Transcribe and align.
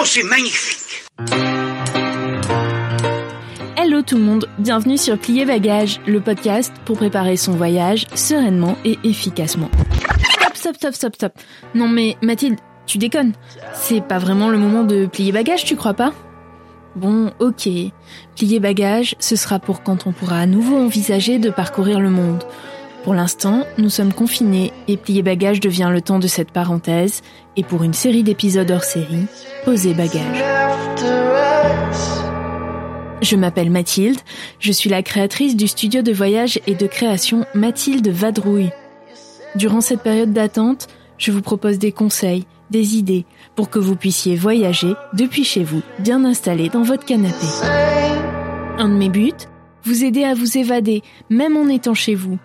Oh, 0.00 0.04
c'est 0.04 0.22
magnifique 0.22 1.04
Hello 3.76 4.02
tout 4.02 4.16
le 4.16 4.22
monde, 4.22 4.48
bienvenue 4.58 4.96
sur 4.96 5.18
Plier 5.18 5.44
Bagage, 5.44 5.98
le 6.06 6.20
podcast 6.20 6.72
pour 6.84 6.98
préparer 6.98 7.36
son 7.36 7.52
voyage 7.52 8.06
sereinement 8.14 8.76
et 8.84 8.96
efficacement. 9.02 9.68
Stop, 10.54 10.54
stop, 10.54 10.76
stop, 10.76 10.94
stop, 10.94 11.14
stop. 11.16 11.32
Non 11.74 11.88
mais 11.88 12.16
Mathilde, 12.22 12.60
tu 12.86 12.98
déconnes. 12.98 13.32
C'est 13.74 14.00
pas 14.00 14.18
vraiment 14.18 14.50
le 14.50 14.58
moment 14.58 14.84
de 14.84 15.06
plier 15.06 15.32
bagage, 15.32 15.64
tu 15.64 15.74
crois 15.74 15.94
pas? 15.94 16.12
Bon, 16.94 17.32
ok. 17.40 17.68
Plier 18.36 18.60
bagage, 18.60 19.16
ce 19.18 19.34
sera 19.34 19.58
pour 19.58 19.82
quand 19.82 20.06
on 20.06 20.12
pourra 20.12 20.38
à 20.38 20.46
nouveau 20.46 20.76
envisager 20.76 21.40
de 21.40 21.50
parcourir 21.50 21.98
le 21.98 22.10
monde. 22.10 22.44
Pour 23.04 23.14
l'instant, 23.14 23.64
nous 23.78 23.90
sommes 23.90 24.12
confinés 24.12 24.72
et 24.86 24.96
plier 24.96 25.22
bagage 25.22 25.60
devient 25.60 25.90
le 25.90 26.02
temps 26.02 26.18
de 26.18 26.26
cette 26.26 26.50
parenthèse 26.50 27.22
et 27.56 27.62
pour 27.62 27.84
une 27.84 27.94
série 27.94 28.22
d'épisodes 28.22 28.70
hors 28.70 28.84
série, 28.84 29.26
poser 29.64 29.94
bagage. 29.94 30.44
Je 33.20 33.36
m'appelle 33.36 33.70
Mathilde, 33.70 34.20
je 34.60 34.72
suis 34.72 34.90
la 34.90 35.02
créatrice 35.02 35.56
du 35.56 35.66
studio 35.66 36.02
de 36.02 36.12
voyage 36.12 36.60
et 36.66 36.74
de 36.74 36.86
création 36.86 37.46
Mathilde 37.54 38.08
Vadrouille. 38.08 38.70
Durant 39.56 39.80
cette 39.80 40.02
période 40.02 40.32
d'attente, 40.32 40.86
je 41.18 41.32
vous 41.32 41.42
propose 41.42 41.78
des 41.78 41.92
conseils, 41.92 42.46
des 42.70 42.96
idées 42.96 43.26
pour 43.56 43.70
que 43.70 43.78
vous 43.78 43.96
puissiez 43.96 44.36
voyager 44.36 44.92
depuis 45.14 45.44
chez 45.44 45.64
vous, 45.64 45.82
bien 45.98 46.24
installé 46.24 46.68
dans 46.68 46.82
votre 46.82 47.04
canapé. 47.04 47.46
Un 48.78 48.88
de 48.88 48.94
mes 48.94 49.08
buts, 49.08 49.32
vous 49.84 50.04
aider 50.04 50.24
à 50.24 50.34
vous 50.34 50.58
évader, 50.58 51.02
même 51.30 51.56
en 51.56 51.68
étant 51.68 51.94
chez 51.94 52.14
vous, 52.14 52.38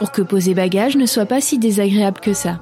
pour 0.00 0.10
que 0.10 0.22
poser 0.22 0.54
bagage 0.54 0.96
ne 0.96 1.04
soit 1.04 1.26
pas 1.26 1.42
si 1.42 1.58
désagréable 1.58 2.20
que 2.20 2.32
ça. 2.32 2.58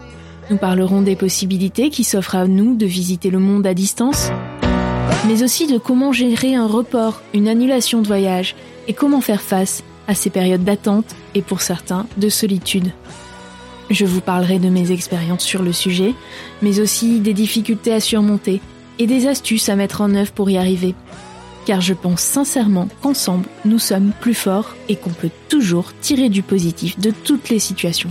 Nous 0.50 0.56
parlerons 0.56 1.03
des 1.03 1.14
possibilités 1.14 1.89
qui 1.89 2.03
s'offrent 2.03 2.34
à 2.34 2.48
nous 2.48 2.75
de 2.75 2.84
visiter 2.84 3.30
le 3.30 3.39
monde 3.39 3.64
à 3.64 3.75
distance, 3.75 4.30
mais 5.28 5.45
aussi 5.45 5.69
de 5.69 5.78
comment 5.78 6.12
gérer 6.12 6.56
un 6.56 6.67
report, 6.67 7.22
une 7.33 7.47
annulation 7.47 8.03
de 8.03 8.08
voyage, 8.08 8.56
et 8.89 8.92
comment 8.92 9.20
faire 9.20 9.41
face 9.41 9.84
à 10.08 10.17
ces 10.17 10.30
périodes 10.30 10.64
d'attente 10.64 11.14
et 11.36 11.42
pour 11.42 11.61
certains 11.61 12.06
de 12.17 12.28
solitude. 12.28 12.91
Je 13.89 14.05
vous 14.05 14.20
parlerai 14.20 14.58
de 14.58 14.69
mes 14.69 14.91
expériences 14.91 15.45
sur 15.45 15.62
le 15.62 15.73
sujet, 15.73 16.14
mais 16.61 16.80
aussi 16.80 17.20
des 17.20 17.34
difficultés 17.34 17.95
à 17.95 18.00
surmonter 18.00 18.61
et 18.98 19.06
des 19.06 19.28
astuces 19.28 19.69
à 19.69 19.77
mettre 19.77 20.00
en 20.00 20.12
œuvre 20.14 20.33
pour 20.33 20.50
y 20.50 20.58
arriver. 20.58 20.97
Car 21.69 21.83
je 21.83 21.92
pense 21.92 22.22
sincèrement 22.22 22.88
qu'ensemble, 23.02 23.44
nous 23.66 23.78
sommes 23.78 24.12
plus 24.22 24.33
forts 24.33 24.74
et 24.88 24.97
qu'on 24.97 25.11
peut 25.11 25.28
toujours 25.50 25.92
tirer 26.00 26.30
du 26.30 26.42
positif 26.42 26.98
de 26.98 27.11
toutes 27.11 27.50
les 27.50 27.58
situations. 27.58 28.08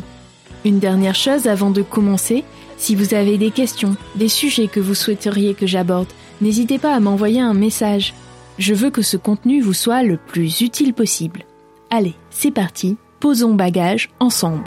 Une 0.64 0.78
dernière 0.78 1.16
chose 1.16 1.48
avant 1.48 1.72
de 1.72 1.82
commencer, 1.82 2.44
si 2.78 2.94
vous 2.94 3.16
avez 3.16 3.40
des 3.40 3.50
questions, 3.50 3.98
des 4.14 4.30
sujets 4.30 4.68
que 4.68 4.80
vous 4.80 4.94
souhaiteriez 4.94 5.56
que 5.56 5.66
j'aborde, 5.66 6.06
n'hésitez 6.40 6.78
pas 6.78 6.94
à 6.94 7.00
m'envoyer 7.00 7.42
un 7.42 7.56
message. 7.56 8.14
Je 8.60 8.76
veux 8.76 8.92
que 8.92 9.02
ce 9.02 9.18
contenu 9.18 9.60
vous 9.60 9.74
soit 9.74 10.04
le 10.04 10.18
plus 10.18 10.62
utile 10.62 10.94
possible. 10.94 11.44
Allez, 11.90 12.14
c'est 12.30 12.52
parti, 12.52 12.96
posons 13.20 13.56
bagage 13.56 14.12
ensemble. 14.20 14.66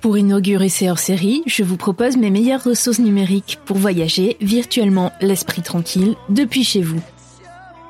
Pour 0.00 0.16
inaugurer 0.16 0.70
ces 0.70 0.88
hors-séries, 0.88 1.42
je 1.44 1.62
vous 1.62 1.76
propose 1.76 2.16
mes 2.16 2.30
meilleures 2.30 2.64
ressources 2.64 3.00
numériques 3.00 3.58
pour 3.66 3.76
voyager 3.76 4.38
virtuellement 4.40 5.12
l'esprit 5.20 5.60
tranquille 5.60 6.14
depuis 6.30 6.64
chez 6.64 6.80
vous. 6.80 7.00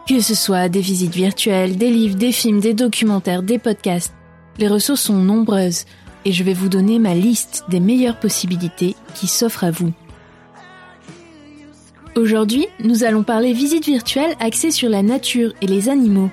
Que 0.09 0.19
ce 0.19 0.35
soit 0.35 0.69
des 0.69 0.81
visites 0.81 1.15
virtuelles, 1.15 1.77
des 1.77 1.91
livres, 1.91 2.17
des 2.17 2.33
films, 2.33 2.59
des 2.59 2.75
documentaires, 2.75 3.45
des 3.45 3.59
podcasts, 3.59 4.13
les 4.59 4.67
ressources 4.67 5.03
sont 5.03 5.23
nombreuses 5.23 5.85
et 6.25 6.33
je 6.33 6.43
vais 6.43 6.53
vous 6.53 6.69
donner 6.69 6.99
ma 6.99 7.15
liste 7.15 7.65
des 7.69 7.79
meilleures 7.79 8.19
possibilités 8.19 8.97
qui 9.15 9.29
s'offrent 9.29 9.65
à 9.65 9.71
vous. 9.71 9.93
Aujourd'hui, 12.17 12.67
nous 12.83 13.05
allons 13.05 13.23
parler 13.23 13.53
visites 13.53 13.87
virtuelles 13.87 14.35
axées 14.41 14.73
sur 14.73 14.89
la 14.89 15.03
nature 15.03 15.53
et 15.63 15.69
les 15.69 15.89
animaux. 15.89 16.31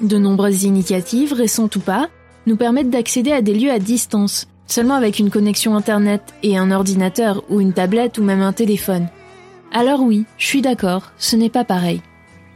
De 0.00 0.18
nombreuses 0.18 0.64
initiatives, 0.64 1.32
récentes 1.32 1.76
ou 1.76 1.80
pas, 1.80 2.08
nous 2.46 2.56
permettent 2.56 2.90
d'accéder 2.90 3.30
à 3.30 3.42
des 3.42 3.54
lieux 3.54 3.70
à 3.70 3.78
distance, 3.78 4.48
seulement 4.72 4.94
avec 4.94 5.18
une 5.18 5.28
connexion 5.28 5.76
Internet 5.76 6.22
et 6.42 6.56
un 6.56 6.70
ordinateur 6.70 7.44
ou 7.50 7.60
une 7.60 7.74
tablette 7.74 8.16
ou 8.16 8.22
même 8.22 8.40
un 8.40 8.54
téléphone. 8.54 9.08
Alors 9.70 10.00
oui, 10.00 10.24
je 10.38 10.46
suis 10.46 10.62
d'accord, 10.62 11.12
ce 11.18 11.36
n'est 11.36 11.50
pas 11.50 11.64
pareil. 11.64 12.00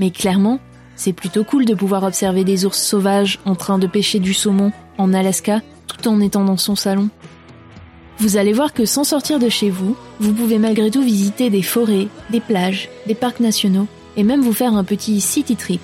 Mais 0.00 0.10
clairement, 0.10 0.58
c'est 0.96 1.12
plutôt 1.12 1.44
cool 1.44 1.66
de 1.66 1.74
pouvoir 1.74 2.04
observer 2.04 2.42
des 2.42 2.64
ours 2.64 2.80
sauvages 2.80 3.38
en 3.44 3.54
train 3.54 3.78
de 3.78 3.86
pêcher 3.86 4.18
du 4.18 4.32
saumon 4.32 4.72
en 4.96 5.12
Alaska 5.12 5.60
tout 5.86 6.08
en 6.08 6.20
étant 6.20 6.44
dans 6.44 6.56
son 6.56 6.74
salon. 6.74 7.10
Vous 8.18 8.38
allez 8.38 8.54
voir 8.54 8.72
que 8.72 8.86
sans 8.86 9.04
sortir 9.04 9.38
de 9.38 9.50
chez 9.50 9.68
vous, 9.68 9.94
vous 10.18 10.32
pouvez 10.32 10.58
malgré 10.58 10.90
tout 10.90 11.02
visiter 11.02 11.50
des 11.50 11.60
forêts, 11.60 12.08
des 12.30 12.40
plages, 12.40 12.88
des 13.06 13.14
parcs 13.14 13.40
nationaux 13.40 13.88
et 14.16 14.24
même 14.24 14.40
vous 14.40 14.54
faire 14.54 14.74
un 14.74 14.84
petit 14.84 15.20
city 15.20 15.54
trip. 15.54 15.82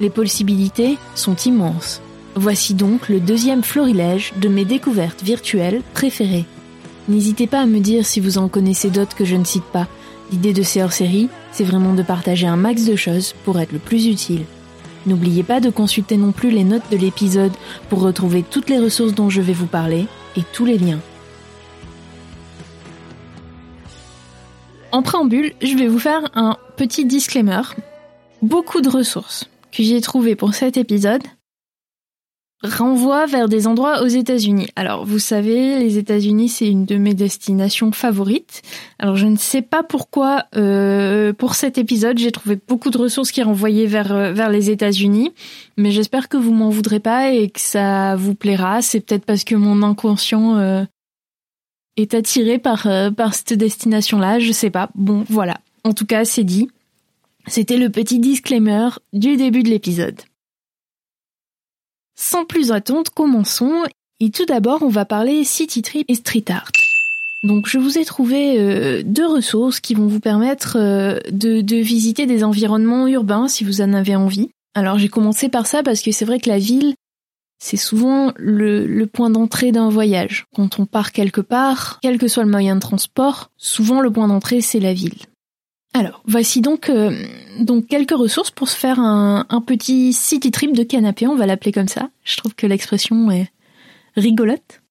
Les 0.00 0.08
possibilités 0.08 0.96
sont 1.14 1.36
immenses. 1.36 2.00
Voici 2.38 2.74
donc 2.74 3.08
le 3.08 3.18
deuxième 3.18 3.64
florilège 3.64 4.34
de 4.36 4.48
mes 4.48 4.66
découvertes 4.66 5.22
virtuelles 5.22 5.80
préférées. 5.94 6.44
N'hésitez 7.08 7.46
pas 7.46 7.60
à 7.60 7.66
me 7.66 7.80
dire 7.80 8.04
si 8.04 8.20
vous 8.20 8.36
en 8.36 8.48
connaissez 8.48 8.90
d'autres 8.90 9.16
que 9.16 9.24
je 9.24 9.36
ne 9.36 9.44
cite 9.44 9.64
pas. 9.64 9.86
L'idée 10.30 10.52
de 10.52 10.62
ces 10.62 10.82
hors-séries, 10.82 11.30
c'est 11.50 11.64
vraiment 11.64 11.94
de 11.94 12.02
partager 12.02 12.46
un 12.46 12.56
max 12.56 12.84
de 12.84 12.94
choses 12.94 13.34
pour 13.46 13.58
être 13.58 13.72
le 13.72 13.78
plus 13.78 14.06
utile. 14.06 14.44
N'oubliez 15.06 15.44
pas 15.44 15.60
de 15.60 15.70
consulter 15.70 16.18
non 16.18 16.32
plus 16.32 16.50
les 16.50 16.64
notes 16.64 16.90
de 16.90 16.98
l'épisode 16.98 17.52
pour 17.88 18.00
retrouver 18.00 18.42
toutes 18.42 18.68
les 18.68 18.80
ressources 18.80 19.14
dont 19.14 19.30
je 19.30 19.40
vais 19.40 19.54
vous 19.54 19.66
parler 19.66 20.06
et 20.36 20.42
tous 20.52 20.66
les 20.66 20.76
liens. 20.76 21.00
En 24.92 25.00
préambule, 25.00 25.54
je 25.62 25.74
vais 25.74 25.88
vous 25.88 25.98
faire 25.98 26.28
un 26.34 26.58
petit 26.76 27.06
disclaimer. 27.06 27.62
Beaucoup 28.42 28.82
de 28.82 28.90
ressources 28.90 29.48
que 29.72 29.82
j'ai 29.82 30.02
trouvées 30.02 30.36
pour 30.36 30.52
cet 30.52 30.76
épisode 30.76 31.22
renvoient 32.62 33.26
vers 33.26 33.48
des 33.48 33.66
endroits 33.66 34.02
aux 34.02 34.06
États-Unis. 34.06 34.68
Alors, 34.76 35.04
vous 35.04 35.18
savez, 35.18 35.78
les 35.78 35.98
États-Unis, 35.98 36.48
c'est 36.48 36.68
une 36.68 36.86
de 36.86 36.96
mes 36.96 37.14
destinations 37.14 37.92
favorites. 37.92 38.62
Alors, 38.98 39.16
je 39.16 39.26
ne 39.26 39.36
sais 39.36 39.62
pas 39.62 39.82
pourquoi, 39.82 40.44
euh, 40.56 41.32
pour 41.32 41.54
cet 41.54 41.78
épisode, 41.78 42.18
j'ai 42.18 42.32
trouvé 42.32 42.58
beaucoup 42.66 42.90
de 42.90 42.98
ressources 42.98 43.30
qui 43.30 43.42
renvoyaient 43.42 43.86
vers 43.86 44.12
euh, 44.12 44.32
vers 44.32 44.50
les 44.50 44.70
États-Unis, 44.70 45.32
mais 45.76 45.90
j'espère 45.90 46.28
que 46.28 46.36
vous 46.36 46.52
m'en 46.52 46.70
voudrez 46.70 47.00
pas 47.00 47.30
et 47.30 47.50
que 47.50 47.60
ça 47.60 48.16
vous 48.16 48.34
plaira. 48.34 48.80
C'est 48.80 49.00
peut-être 49.00 49.26
parce 49.26 49.44
que 49.44 49.54
mon 49.54 49.82
inconscient 49.82 50.56
euh, 50.56 50.84
est 51.96 52.14
attiré 52.14 52.58
par 52.58 52.88
par 53.16 53.34
cette 53.34 53.54
destination-là. 53.54 54.38
Je 54.38 54.52
sais 54.52 54.70
pas. 54.70 54.88
Bon, 54.94 55.24
voilà. 55.28 55.58
En 55.84 55.92
tout 55.92 56.06
cas, 56.06 56.24
c'est 56.24 56.44
dit. 56.44 56.68
C'était 57.48 57.76
le 57.76 57.90
petit 57.90 58.18
disclaimer 58.18 58.88
du 59.12 59.36
début 59.36 59.62
de 59.62 59.68
l'épisode. 59.68 60.20
Sans 62.16 62.46
plus 62.46 62.72
attendre, 62.72 63.10
commençons. 63.14 63.84
Et 64.20 64.30
tout 64.30 64.46
d'abord, 64.46 64.82
on 64.82 64.88
va 64.88 65.04
parler 65.04 65.44
city 65.44 65.82
trip 65.82 66.06
et 66.08 66.14
street 66.14 66.44
art. 66.48 66.72
Donc, 67.42 67.68
je 67.68 67.78
vous 67.78 67.98
ai 67.98 68.04
trouvé 68.04 68.58
euh, 68.58 69.02
deux 69.04 69.26
ressources 69.26 69.80
qui 69.80 69.94
vont 69.94 70.06
vous 70.06 70.20
permettre 70.20 70.78
euh, 70.80 71.18
de, 71.30 71.76
visiter 71.76 72.26
des 72.26 72.42
environnements 72.42 73.06
urbains 73.06 73.46
si 73.46 73.62
vous 73.62 73.82
en 73.82 73.92
avez 73.92 74.16
envie. 74.16 74.48
Alors, 74.74 74.98
j'ai 74.98 75.08
commencé 75.08 75.48
par 75.48 75.66
ça 75.66 75.82
parce 75.82 76.00
que 76.00 76.10
c'est 76.10 76.24
vrai 76.24 76.40
que 76.40 76.48
la 76.48 76.58
ville, 76.58 76.94
c'est 77.58 77.76
souvent 77.76 78.32
le 78.36 79.04
point 79.04 79.30
d'entrée 79.30 79.70
d'un 79.70 79.90
voyage. 79.90 80.46
Quand 80.54 80.78
on 80.80 80.86
part 80.86 81.12
quelque 81.12 81.42
part, 81.42 81.98
quel 82.02 82.18
que 82.18 82.28
soit 82.28 82.44
le 82.44 82.50
moyen 82.50 82.74
de 82.74 82.80
transport, 82.80 83.50
souvent 83.58 84.00
le 84.00 84.10
point 84.10 84.28
d'entrée, 84.28 84.62
c'est 84.62 84.80
la 84.80 84.94
ville. 84.94 85.18
Alors, 85.96 86.20
voici 86.26 86.60
donc, 86.60 86.90
euh, 86.90 87.24
donc 87.58 87.86
quelques 87.86 88.14
ressources 88.14 88.50
pour 88.50 88.68
se 88.68 88.76
faire 88.76 89.00
un, 89.00 89.46
petit 89.66 90.12
city 90.12 90.50
trip 90.50 90.76
de 90.76 90.82
canapé, 90.82 91.26
on 91.26 91.36
va 91.36 91.46
l'appeler 91.46 91.72
comme 91.72 91.88
ça. 91.88 92.10
Je 92.22 92.36
trouve 92.36 92.54
que 92.54 92.66
l'expression 92.66 93.30
est 93.30 93.50
rigolote. 94.14 94.82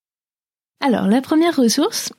Alors, 0.83 1.05
la 1.05 1.21
première 1.21 1.55
ressource, 1.55 2.11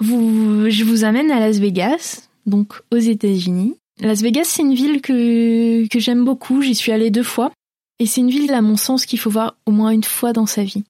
je 0.00 0.82
vous 0.82 1.04
amène 1.04 1.30
à 1.30 1.38
Las 1.38 1.58
Vegas, 1.58 2.28
donc 2.44 2.82
aux 2.92 2.98
États-Unis. 2.98 3.76
Las 4.00 4.20
Vegas, 4.20 4.46
c'est 4.46 4.62
une 4.62 4.74
ville 4.74 5.00
que, 5.00 5.86
que 5.86 6.00
j'aime 6.00 6.24
beaucoup, 6.24 6.60
j'y 6.60 6.74
suis 6.74 6.90
allée 6.90 7.12
deux 7.12 7.22
fois. 7.22 7.52
Et 8.00 8.06
c'est 8.06 8.20
une 8.20 8.30
ville, 8.30 8.52
à 8.52 8.62
mon 8.62 8.76
sens, 8.76 9.06
qu'il 9.06 9.20
faut 9.20 9.30
voir 9.30 9.56
au 9.64 9.70
moins 9.70 9.90
une 9.90 10.02
fois 10.02 10.32
dans 10.32 10.46
sa 10.46 10.64
vie. 10.64 10.82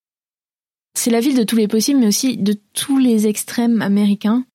C'est 0.97 1.11
la 1.11 1.21
ville 1.21 1.37
de 1.37 1.45
tous 1.45 1.57
les 1.57 1.69
possibles, 1.69 2.01
mais 2.01 2.07
aussi 2.07 2.39
de 2.39 2.57
tous 2.73 2.97
les 2.97 3.27
extrêmes 3.27 3.83
américains. 3.83 4.47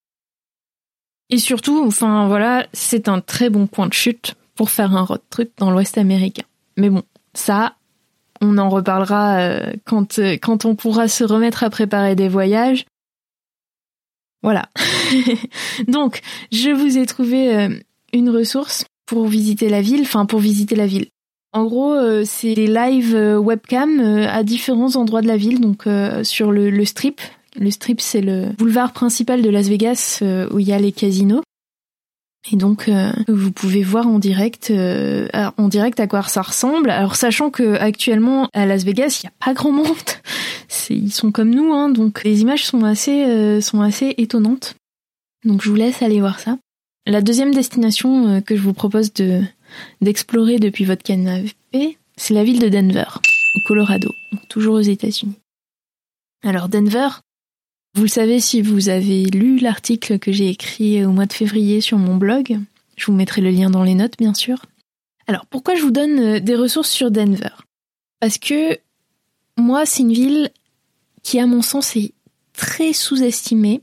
Et 1.30 1.38
surtout, 1.38 1.84
enfin 1.86 2.28
voilà, 2.28 2.68
c'est 2.74 3.08
un 3.08 3.22
très 3.22 3.50
bon 3.50 3.68
point 3.68 3.88
de 3.88 3.94
chute 3.94 4.36
pour 4.56 4.72
faire 4.72 4.96
un 4.96 5.04
road 5.04 5.22
trip 5.30 5.52
dans 5.58 5.72
l'Ouest 5.72 5.98
américain. 5.98 6.44
Mais 6.76 6.90
bon, 6.90 7.04
ça, 7.34 7.76
on 8.42 8.58
en 8.58 8.70
reparlera 8.70 9.40
euh, 9.40 9.74
quand, 9.86 10.20
euh, 10.20 10.38
quand 10.42 10.66
on 10.66 10.76
pourra 10.76 11.08
se 11.08 11.24
remettre 11.24 11.64
à 11.64 11.70
préparer 11.70 12.16
des 12.16 12.28
voyages. 12.28 12.86
Voilà. 14.42 14.70
Donc, 15.88 16.22
je 16.52 16.72
vous 16.72 16.98
ai 16.98 17.06
trouvé 17.06 17.56
euh, 17.56 17.70
une 18.14 18.30
ressource 18.30 18.86
pour 19.06 19.28
visiter 19.28 19.70
la 19.70 19.82
ville, 19.82 20.02
enfin 20.02 20.26
pour 20.26 20.40
visiter 20.40 20.76
la 20.76 20.88
ville. 20.88 21.08
En 21.52 21.66
gros, 21.66 21.96
c'est 22.26 22.54
des 22.54 22.68
live 22.68 23.16
webcam 23.40 24.00
à 24.00 24.44
différents 24.44 24.96
endroits 24.96 25.24
de 25.24 25.28
la 25.28 25.36
ville, 25.36 25.60
donc 25.60 25.86
sur 26.22 26.52
le, 26.52 26.70
le 26.70 26.86
strip. 26.86 27.22
Le 27.56 27.72
strip, 27.72 28.02
c'est 28.02 28.22
le 28.22 28.50
boulevard 28.58 28.94
principal 28.94 29.42
de 29.42 29.50
Las 29.50 29.68
Vegas 29.68 30.20
où 30.52 30.60
il 30.60 30.68
y 30.68 30.74
a 30.74 30.80
les 30.80 30.92
casinos. 30.92 31.42
Et 32.52 32.56
donc, 32.56 32.88
euh, 32.88 33.12
vous 33.28 33.52
pouvez 33.52 33.84
voir 33.84 34.08
en 34.08 34.18
direct, 34.18 34.72
euh, 34.72 35.28
en 35.58 35.68
direct 35.68 36.00
à 36.00 36.08
quoi 36.08 36.24
ça 36.24 36.42
ressemble. 36.42 36.90
Alors, 36.90 37.16
sachant 37.16 37.50
que 37.50 37.76
actuellement 37.76 38.50
à 38.54 38.66
Las 38.66 38.84
Vegas, 38.84 39.20
il 39.22 39.28
n'y 39.28 39.30
a 39.30 39.46
pas 39.46 39.54
grand 39.54 39.72
monde. 39.72 39.86
ils 40.90 41.12
sont 41.12 41.32
comme 41.32 41.50
nous, 41.50 41.74
hein, 41.74 41.90
donc 41.90 42.24
les 42.24 42.42
images 42.42 42.66
sont 42.66 42.84
assez, 42.84 43.26
euh, 43.26 43.62
sont 43.62 43.82
assez 43.82 44.16
étonnantes. 44.18 44.76
Donc, 45.46 45.62
je 45.62 45.70
vous 45.70 45.76
laisse 45.76 46.02
aller 46.02 46.20
voir 46.20 46.40
ça. 46.40 46.58
La 47.06 47.22
deuxième 47.22 47.54
destination 47.54 48.42
que 48.42 48.56
je 48.56 48.62
vous 48.62 48.74
propose 48.74 49.14
de 49.14 49.42
d'explorer 50.02 50.58
depuis 50.58 50.84
votre 50.84 51.04
canapé, 51.04 51.98
c'est 52.18 52.34
la 52.34 52.44
ville 52.44 52.60
de 52.60 52.70
Denver, 52.70 53.06
au 53.56 53.60
Colorado, 53.68 54.12
donc 54.32 54.48
toujours 54.48 54.76
aux 54.76 54.82
États-Unis. 54.82 55.36
Alors 56.44 56.70
Denver, 56.70 57.10
vous 58.00 58.06
le 58.06 58.10
savez 58.10 58.40
si 58.40 58.62
vous 58.62 58.88
avez 58.88 59.26
lu 59.26 59.60
l'article 59.60 60.20
que 60.20 60.32
j'ai 60.32 60.48
écrit 60.48 61.04
au 61.04 61.12
mois 61.12 61.26
de 61.26 61.34
février 61.34 61.82
sur 61.82 61.98
mon 61.98 62.16
blog. 62.16 62.58
Je 62.96 63.06
vous 63.06 63.12
mettrai 63.12 63.42
le 63.42 63.50
lien 63.50 63.70
dans 63.70 63.84
les 63.84 63.94
notes, 63.94 64.18
bien 64.18 64.34
sûr. 64.34 64.66
Alors, 65.28 65.46
pourquoi 65.46 65.76
je 65.76 65.82
vous 65.82 65.92
donne 65.92 66.18
euh, 66.18 66.40
des 66.40 66.56
ressources 66.56 66.90
sur 66.90 67.12
Denver? 67.12 67.50
Parce 68.22 68.38
que 68.38 68.78
moi, 69.58 69.86
c'est 69.86 70.04
une 70.04 70.14
ville 70.14 70.50
qui, 71.24 71.42
à 71.42 71.46
mon 71.46 71.62
sens, 71.62 71.98
est 71.98 72.14
très 72.54 72.94
sous-estimée 72.94 73.82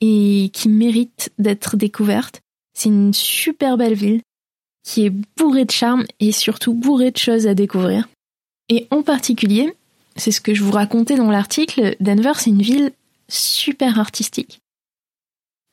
et 0.00 0.50
qui 0.52 0.68
mérite 0.68 1.32
d'être 1.40 1.76
découverte. 1.76 2.40
C'est 2.72 2.88
une 2.88 3.12
super 3.12 3.76
belle 3.76 3.94
ville 3.94 4.22
qui 4.84 5.06
est 5.06 5.12
bourrée 5.36 5.64
de 5.64 5.72
charme 5.72 6.04
et 6.20 6.30
surtout 6.30 6.72
bourrée 6.72 7.10
de 7.10 7.18
choses 7.18 7.48
à 7.48 7.54
découvrir. 7.54 8.08
Et 8.68 8.86
en 8.92 9.02
particulier, 9.02 9.74
c'est 10.14 10.30
ce 10.30 10.40
que 10.40 10.54
je 10.54 10.62
vous 10.62 10.70
racontais 10.70 11.16
dans 11.16 11.32
l'article, 11.32 11.96
Denver, 11.98 12.34
c'est 12.36 12.50
une 12.50 12.62
ville 12.62 12.92
super 13.28 13.98
artistique. 13.98 14.60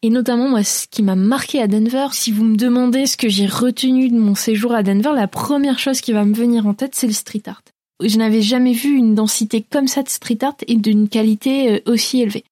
Et 0.03 0.09
notamment, 0.09 0.49
moi, 0.49 0.63
ce 0.63 0.87
qui 0.87 1.03
m'a 1.03 1.15
marqué 1.15 1.61
à 1.61 1.67
Denver, 1.67 2.07
si 2.11 2.31
vous 2.31 2.43
me 2.43 2.55
demandez 2.55 3.05
ce 3.05 3.17
que 3.17 3.29
j'ai 3.29 3.45
retenu 3.45 4.09
de 4.09 4.17
mon 4.17 4.33
séjour 4.33 4.73
à 4.73 4.81
Denver, 4.81 5.11
la 5.13 5.27
première 5.27 5.77
chose 5.77 6.01
qui 6.01 6.11
va 6.11 6.25
me 6.25 6.33
venir 6.33 6.65
en 6.65 6.73
tête, 6.73 6.95
c'est 6.95 7.07
le 7.07 7.13
street 7.13 7.43
art. 7.45 7.61
Je 8.03 8.17
n'avais 8.17 8.41
jamais 8.41 8.73
vu 8.73 8.95
une 8.95 9.13
densité 9.13 9.61
comme 9.61 9.87
ça 9.87 10.01
de 10.01 10.09
street 10.09 10.39
art 10.41 10.55
et 10.67 10.75
d'une 10.75 11.07
qualité 11.07 11.73
euh, 11.73 11.79
aussi 11.85 12.21
élevée. 12.21 12.43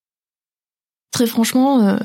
Très 1.12 1.26
franchement, 1.26 1.88
euh, 1.88 1.98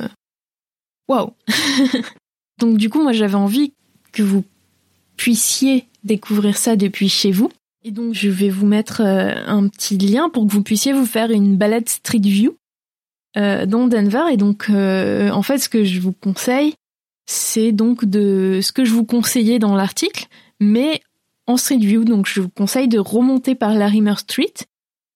waouh 1.08 1.32
Donc 2.58 2.78
du 2.78 2.88
coup, 2.88 3.02
moi, 3.02 3.12
j'avais 3.12 3.34
envie 3.34 3.74
que 4.12 4.22
vous 4.22 4.44
puissiez 5.18 5.86
découvrir 6.04 6.56
ça 6.56 6.76
depuis 6.76 7.10
chez 7.10 7.32
vous. 7.32 7.50
Et 7.82 7.90
donc, 7.90 8.14
je 8.14 8.30
vais 8.30 8.48
vous 8.48 8.66
mettre 8.66 9.02
euh, 9.02 9.34
un 9.46 9.68
petit 9.68 9.98
lien 9.98 10.30
pour 10.30 10.46
que 10.46 10.52
vous 10.52 10.62
puissiez 10.62 10.94
vous 10.94 11.04
faire 11.04 11.30
une 11.30 11.58
balade 11.58 11.86
street 11.86 12.20
view 12.20 12.56
euh, 13.36 13.66
dans 13.66 13.86
Denver. 13.86 14.24
Et 14.32 14.36
donc, 14.36 14.66
euh, 14.70 15.30
en 15.30 15.42
fait, 15.42 15.58
ce 15.58 15.68
que 15.68 15.84
je 15.84 16.00
vous 16.00 16.12
conseille, 16.12 16.74
c'est 17.26 17.72
donc 17.72 18.04
de 18.04 18.60
ce 18.62 18.72
que 18.72 18.84
je 18.84 18.92
vous 18.92 19.04
conseillais 19.04 19.58
dans 19.58 19.74
l'article, 19.74 20.26
mais 20.60 21.00
en 21.46 21.56
Street 21.56 21.78
View. 21.78 22.04
Donc, 22.04 22.26
je 22.26 22.40
vous 22.40 22.48
conseille 22.48 22.88
de 22.88 22.98
remonter 22.98 23.54
par 23.54 23.74
la 23.74 23.86
Rimmer 23.86 24.16
Street 24.18 24.54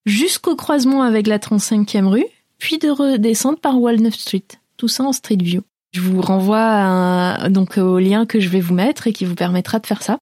jusqu'au 0.07 0.57
croisement 0.57 1.03
avec 1.03 1.27
la 1.27 1.39
35e 1.39 2.07
rue, 2.07 2.27
puis 2.59 2.79
de 2.79 2.89
redescendre 2.89 3.59
par 3.59 3.81
Walnut 3.81 4.15
Street. 4.15 4.47
Tout 4.77 4.89
ça 4.89 5.05
en 5.05 5.13
Street 5.13 5.39
View. 5.41 5.63
Je 5.93 6.01
vous 6.01 6.21
renvoie 6.21 7.49
donc 7.49 7.79
au 7.79 7.99
lien 7.99 8.27
que 8.27 8.41
je 8.41 8.49
vais 8.49 8.61
vous 8.61 8.75
mettre 8.75 9.07
et 9.07 9.13
qui 9.13 9.25
vous 9.25 9.35
permettra 9.35 9.79
de 9.79 9.87
faire 9.87 10.03
ça. 10.03 10.19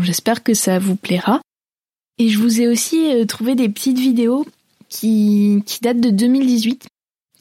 J'espère 0.00 0.42
que 0.42 0.54
ça 0.54 0.78
vous 0.78 0.96
plaira. 0.96 1.40
Et 2.18 2.28
je 2.28 2.38
vous 2.38 2.60
ai 2.60 2.68
aussi 2.68 3.12
euh, 3.12 3.24
trouvé 3.24 3.54
des 3.54 3.68
petites 3.68 3.98
vidéos 3.98 4.46
qui, 4.88 5.62
qui 5.66 5.80
datent 5.80 6.00
de 6.00 6.10
2018 6.10 6.86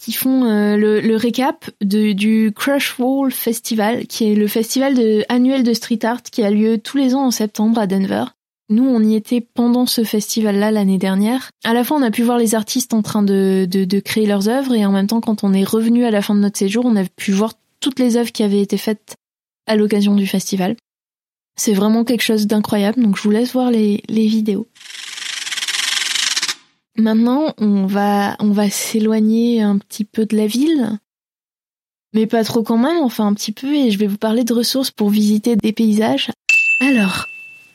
qui 0.02 0.14
font 0.14 0.46
euh, 0.46 0.78
le, 0.78 1.16
récap 1.16 1.70
de, 1.80 2.14
du 2.14 2.52
Crush 2.56 2.98
Wall 2.98 3.32
Festival, 3.32 4.08
qui 4.08 4.32
est 4.32 4.36
le 4.36 4.48
festival 4.48 4.96
de, 4.96 5.24
annuel 5.30 5.64
de 5.64 5.74
street 5.74 6.00
art 6.04 6.24
qui 6.24 6.42
a 6.42 6.50
lieu 6.50 6.80
tous 6.80 6.98
les 6.98 7.14
ans 7.14 7.26
en 7.26 7.32
septembre 7.32 7.80
à 7.80 7.86
Denver. 7.86 8.26
Nous, 8.70 8.84
on 8.84 9.04
y 9.04 9.16
était 9.16 9.42
pendant 9.42 9.86
ce 9.86 10.04
festival-là 10.04 10.72
l'année 10.72 10.98
dernière. 10.98 11.52
À 11.64 11.74
la 11.74 11.84
fois, 11.84 11.98
on 11.98 12.02
a 12.02 12.10
pu 12.10 12.24
voir 12.24 12.40
les 12.40 12.56
artistes 12.56 12.96
en 12.96 13.04
train 13.04 13.22
de, 13.22 13.68
de, 13.70 13.86
de, 13.86 14.00
créer 14.00 14.26
leurs 14.26 14.50
œuvres, 14.50 14.74
et 14.74 14.86
en 14.86 14.92
même 14.92 15.08
temps, 15.08 15.22
quand 15.22 15.44
on 15.44 15.54
est 15.54 15.64
revenu 15.64 16.04
à 16.04 16.12
la 16.12 16.24
fin 16.24 16.34
de 16.34 16.40
notre 16.40 16.58
séjour, 16.58 16.86
on 16.86 16.96
a 16.96 17.04
pu 17.04 17.32
voir 17.32 17.54
toutes 17.80 18.00
les 18.00 18.18
œuvres 18.18 18.32
qui 18.32 18.42
avaient 18.42 18.62
été 18.62 18.78
faites 18.78 19.16
à 19.68 19.76
l'occasion 19.76 20.16
du 20.16 20.26
festival. 20.26 20.78
C'est 21.58 21.74
vraiment 21.74 22.06
quelque 22.06 22.24
chose 22.24 22.48
d'incroyable, 22.48 23.04
donc 23.04 23.18
je 23.18 23.22
vous 23.22 23.32
laisse 23.32 23.54
voir 23.54 23.70
les, 23.70 24.02
les 24.10 24.26
vidéos. 24.26 24.68
Maintenant, 26.98 27.54
on 27.58 27.86
va, 27.86 28.36
on 28.40 28.52
va 28.52 28.70
s'éloigner 28.70 29.62
un 29.62 29.78
petit 29.78 30.04
peu 30.04 30.26
de 30.26 30.36
la 30.36 30.46
ville, 30.46 31.00
mais 32.14 32.28
pas 32.28 32.44
trop 32.44 32.64
quand 32.64 32.78
même, 32.78 33.02
enfin 33.02 33.28
un 33.28 33.34
petit 33.34 33.54
peu, 33.54 33.74
et 33.74 33.92
je 33.92 33.98
vais 33.98 34.08
vous 34.08 34.18
parler 34.18 34.44
de 34.44 34.54
ressources 34.54 34.92
pour 34.92 35.10
visiter 35.10 35.56
des 35.56 35.72
paysages. 35.72 36.32
Alors, 36.82 37.28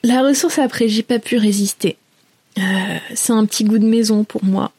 la 0.02 0.22
ressource 0.22 0.58
après, 0.58 0.88
j'ai 0.88 1.02
pas 1.02 1.18
pu 1.18 1.38
résister. 1.38 1.96
Euh, 2.58 2.98
c'est 3.14 3.32
un 3.32 3.46
petit 3.46 3.64
goût 3.64 3.78
de 3.78 3.86
maison 3.86 4.24
pour 4.24 4.44
moi, 4.44 4.72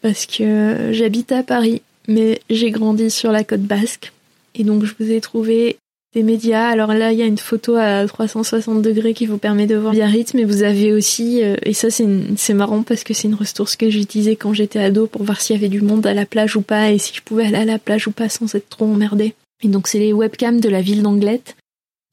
parce 0.00 0.26
que 0.26 0.90
j'habite 0.92 1.32
à 1.32 1.42
Paris, 1.42 1.82
mais 2.06 2.40
j'ai 2.50 2.70
grandi 2.70 3.10
sur 3.10 3.32
la 3.32 3.42
côte 3.42 3.62
basque, 3.62 4.12
et 4.54 4.62
donc 4.62 4.84
je 4.84 4.94
vous 4.98 5.10
ai 5.10 5.20
trouvé 5.20 5.78
des 6.14 6.22
médias. 6.22 6.68
Alors 6.68 6.92
là, 6.94 7.12
il 7.12 7.18
y 7.18 7.22
a 7.22 7.26
une 7.26 7.38
photo 7.38 7.76
à 7.76 8.06
360 8.06 8.82
degrés 8.82 9.14
qui 9.14 9.26
vous 9.26 9.38
permet 9.38 9.66
de 9.66 9.76
voir 9.76 9.92
Biarritz, 9.92 10.34
mais 10.34 10.44
vous 10.44 10.62
avez 10.62 10.92
aussi, 10.92 11.42
euh, 11.42 11.56
et 11.62 11.72
ça 11.72 11.88
c'est 11.90 12.54
marrant 12.54 12.82
parce 12.82 13.04
que 13.04 13.14
c'est 13.14 13.28
une 13.28 13.34
ressource 13.34 13.76
que 13.76 13.90
j'utilisais 13.90 14.36
quand 14.36 14.52
j'étais 14.52 14.78
ado 14.78 15.06
pour 15.06 15.24
voir 15.24 15.40
s'il 15.40 15.56
y 15.56 15.58
avait 15.58 15.68
du 15.68 15.80
monde 15.80 16.06
à 16.06 16.14
la 16.14 16.26
plage 16.26 16.56
ou 16.56 16.62
pas, 16.62 16.90
et 16.90 16.98
si 16.98 17.14
je 17.14 17.22
pouvais 17.22 17.46
aller 17.46 17.56
à 17.56 17.64
la 17.64 17.78
plage 17.78 18.06
ou 18.08 18.12
pas 18.12 18.28
sans 18.28 18.54
être 18.54 18.68
trop 18.68 18.86
emmerdé. 18.86 19.34
Et 19.62 19.68
donc 19.68 19.88
c'est 19.88 19.98
les 19.98 20.12
webcams 20.12 20.60
de 20.60 20.68
la 20.68 20.82
ville 20.82 21.02
d'Anglette 21.02 21.56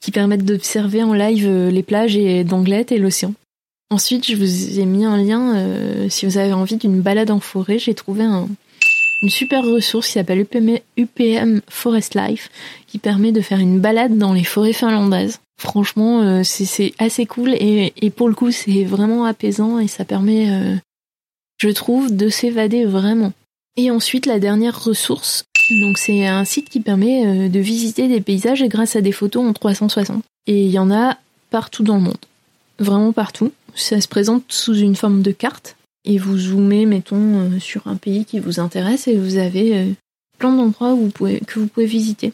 qui 0.01 0.11
permettent 0.11 0.45
d'observer 0.45 1.03
en 1.03 1.13
live 1.13 1.45
euh, 1.47 1.71
les 1.71 1.83
plages 1.83 2.17
d'Anglette 2.45 2.91
et 2.91 2.97
l'océan. 2.97 3.33
Ensuite, 3.91 4.29
je 4.29 4.35
vous 4.35 4.79
ai 4.79 4.85
mis 4.85 5.03
un 5.03 5.17
lien, 5.17 5.57
euh, 5.57 6.09
si 6.09 6.27
vous 6.27 6.37
avez 6.37 6.53
envie 6.53 6.77
d'une 6.77 7.01
balade 7.01 7.31
en 7.31 7.39
forêt, 7.39 7.79
j'ai 7.79 7.95
trouvé 7.95 8.23
un, 8.23 8.47
une 9.21 9.29
super 9.29 9.63
ressource 9.63 10.07
qui 10.07 10.13
s'appelle 10.13 10.45
UPM 10.97 11.61
Forest 11.67 12.15
Life, 12.15 12.49
qui 12.87 12.99
permet 12.99 13.31
de 13.31 13.41
faire 13.41 13.59
une 13.59 13.79
balade 13.79 14.17
dans 14.17 14.33
les 14.33 14.43
forêts 14.43 14.73
finlandaises. 14.73 15.39
Franchement, 15.59 16.21
euh, 16.21 16.41
c'est 16.43 16.93
assez 16.99 17.25
cool 17.25 17.53
et, 17.53 17.91
pour 18.15 18.29
le 18.29 18.35
coup, 18.35 18.51
c'est 18.51 18.85
vraiment 18.85 19.25
apaisant 19.25 19.79
et 19.79 19.87
ça 19.87 20.05
permet, 20.05 20.49
euh, 20.49 20.75
je 21.57 21.69
trouve, 21.69 22.15
de 22.15 22.29
s'évader 22.29 22.85
vraiment. 22.85 23.33
Et 23.75 23.91
ensuite, 23.91 24.25
la 24.25 24.39
dernière 24.39 24.81
ressource, 24.81 25.43
donc 25.81 25.97
c'est 25.97 26.25
un 26.25 26.45
site 26.45 26.69
qui 26.69 26.79
permet 26.79 27.25
euh, 27.25 27.49
de 27.49 27.59
visiter 27.59 28.07
des 28.07 28.21
paysages 28.21 28.63
grâce 28.63 28.95
à 28.95 29.01
des 29.01 29.11
photos 29.11 29.45
en 29.45 29.53
360. 29.53 30.23
Et 30.47 30.63
il 30.63 30.71
y 30.71 30.79
en 30.79 30.91
a 30.91 31.17
partout 31.49 31.83
dans 31.83 31.95
le 31.95 32.01
monde, 32.01 32.17
vraiment 32.79 33.11
partout. 33.11 33.51
Ça 33.75 33.99
se 33.99 34.07
présente 34.07 34.43
sous 34.47 34.75
une 34.75 34.95
forme 34.95 35.21
de 35.21 35.31
carte 35.31 35.75
et 36.09 36.17
vous 36.17 36.37
zoomez, 36.37 36.85
mettons, 36.85 37.59
sur 37.59 37.87
un 37.87 37.95
pays 37.95 38.25
qui 38.25 38.39
vous 38.39 38.59
intéresse 38.59 39.07
et 39.07 39.15
vous 39.15 39.37
avez 39.37 39.95
plein 40.37 40.53
d'endroits 40.53 40.97
que 41.47 41.59
vous 41.59 41.67
pouvez 41.67 41.85
visiter. 41.85 42.33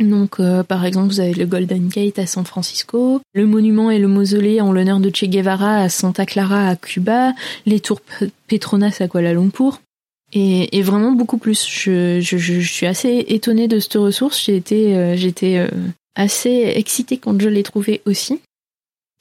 Donc, 0.00 0.40
euh, 0.40 0.64
par 0.64 0.84
exemple, 0.84 1.08
vous 1.08 1.20
avez 1.20 1.34
le 1.34 1.46
Golden 1.46 1.88
Gate 1.88 2.18
à 2.18 2.26
San 2.26 2.44
Francisco, 2.44 3.20
le 3.32 3.46
monument 3.46 3.90
et 3.90 3.98
le 3.98 4.08
mausolée 4.08 4.60
en 4.60 4.72
l'honneur 4.72 4.98
de 4.98 5.08
Che 5.14 5.26
Guevara 5.26 5.76
à 5.76 5.88
Santa 5.88 6.26
Clara 6.26 6.68
à 6.68 6.76
Cuba, 6.76 7.32
les 7.64 7.78
tours 7.78 8.00
Petronas 8.48 8.96
à 8.98 9.06
Kuala 9.06 9.32
Lumpur, 9.32 9.80
et, 10.32 10.82
vraiment 10.82 11.12
beaucoup 11.12 11.38
plus. 11.38 11.64
Je, 11.64 12.60
suis 12.60 12.86
assez 12.86 13.24
étonnée 13.28 13.68
de 13.68 13.78
cette 13.78 13.94
ressource. 13.94 14.48
Euh, 14.48 15.14
j'étais 15.14 15.58
euh, 15.58 15.68
assez 16.16 16.72
excitée 16.74 17.18
quand 17.18 17.40
je 17.40 17.48
l'ai 17.48 17.62
trouvée 17.62 18.02
aussi. 18.04 18.40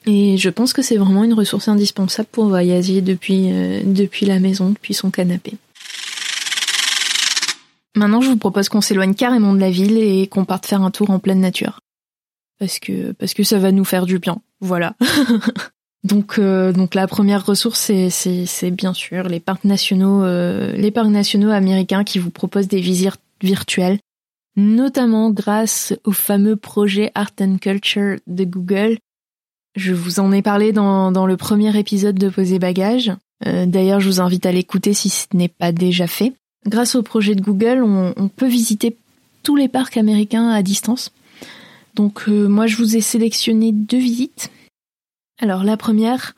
Et 0.06 0.38
je 0.38 0.50
pense 0.50 0.74
que 0.74 0.82
c'est 0.82 0.98
vraiment 0.98 1.24
une 1.24 1.34
ressource 1.34 1.68
indispensable 1.68 2.28
pour 2.32 2.48
voyager 2.48 3.02
depuis, 3.02 3.50
depuis 3.86 4.26
la 4.26 4.40
maison, 4.40 4.72
depuis 4.72 4.94
son 4.94 5.12
canapé. 5.12 5.54
Maintenant, 7.96 8.22
je 8.22 8.30
vous 8.30 8.38
propose 8.38 8.70
qu'on 8.70 8.82
s'éloigne 8.82 9.14
carrément 9.14 9.54
de 9.54 9.60
la 9.60 9.70
ville 9.70 9.98
et 9.98 10.28
qu'on 10.28 10.46
parte 10.46 10.66
faire 10.66 10.82
un 10.82 10.92
tour 10.92 11.10
en 11.12 11.20
pleine 11.20 11.40
nature. 11.40 11.80
Parce 12.60 12.80
que, 12.80 13.12
parce 13.14 13.34
que 13.34 13.44
ça 13.44 13.60
va 13.60 13.72
nous 13.72 13.86
faire 13.86 14.06
du 14.06 14.20
bien. 14.20 14.42
Voilà. 14.62 14.96
Donc, 16.04 16.38
euh, 16.38 16.74
donc 16.74 16.96
la 16.96 17.08
première 17.08 17.46
ressource, 17.46 17.80
c'est, 17.80 18.10
c'est, 18.10 18.46
c'est 18.46 18.72
bien 18.72 18.94
sûr 18.94 19.24
les 19.24 19.40
parcs 19.40 19.64
nationaux, 19.64 20.24
euh, 20.24 20.74
les 20.74 20.92
parcs 20.92 21.10
nationaux 21.10 21.50
américains 21.50 22.04
qui 22.04 22.20
vous 22.20 22.30
proposent 22.30 22.68
des 22.68 22.82
visites 22.82 23.22
virtuelles, 23.42 24.00
notamment 24.58 25.30
grâce 25.30 25.94
au 26.04 26.12
fameux 26.12 26.58
projet 26.58 27.12
Art 27.16 27.32
and 27.40 27.58
Culture 27.62 28.18
de 28.28 28.44
Google. 28.44 28.98
Je 29.76 29.94
vous 29.94 30.20
en 30.20 30.32
ai 30.32 30.42
parlé 30.42 30.72
dans, 30.72 31.26
le 31.26 31.38
premier 31.38 31.78
épisode 31.78 32.16
de 32.16 32.30
Poser 32.30 32.60
Bagages. 32.60 33.12
Euh, 33.46 33.66
d'ailleurs, 33.66 34.00
je 34.00 34.08
vous 34.08 34.22
invite 34.22 34.46
à 34.46 34.52
l'écouter 34.52 34.94
si 34.94 35.10
ce 35.10 35.28
n'est 35.34 35.48
pas 35.48 35.72
déjà 35.72 36.08
fait. 36.08 36.34
Grâce 36.68 36.96
au 36.96 37.02
projet 37.02 37.36
de 37.36 37.42
Google, 37.42 37.84
on, 37.84 38.30
peut 38.30 38.48
visiter 38.48 38.96
tous 39.42 39.56
les 39.56 39.68
parcs 39.68 39.98
américains 39.98 40.50
à 40.50 40.62
distance. 40.62 41.12
Donc 41.96 42.28
moi, 42.28 42.68
je 42.68 42.78
vous 42.78 42.96
ai 42.96 43.02
sélectionné 43.02 43.72
deux 43.72 43.98
visites 43.98 44.50
alors 45.40 45.64
la 45.64 45.78
première, 45.78 46.36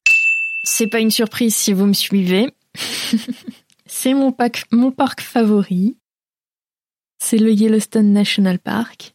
c'est 0.64 0.88
pas 0.88 1.00
une 1.00 1.12
surprise 1.12 1.56
si 1.56 1.74
vous 1.74 1.86
me 1.86 1.94
suivez. 1.94 2.50
c'est 3.86 4.14
mon, 4.14 4.36
mon 4.72 4.92
parc 4.92 5.22
favori. 5.22 5.96
C'est 7.20 7.38
le 7.38 7.52
Yellowstone 7.52 8.12
National 8.12 8.60
Park. 8.60 9.14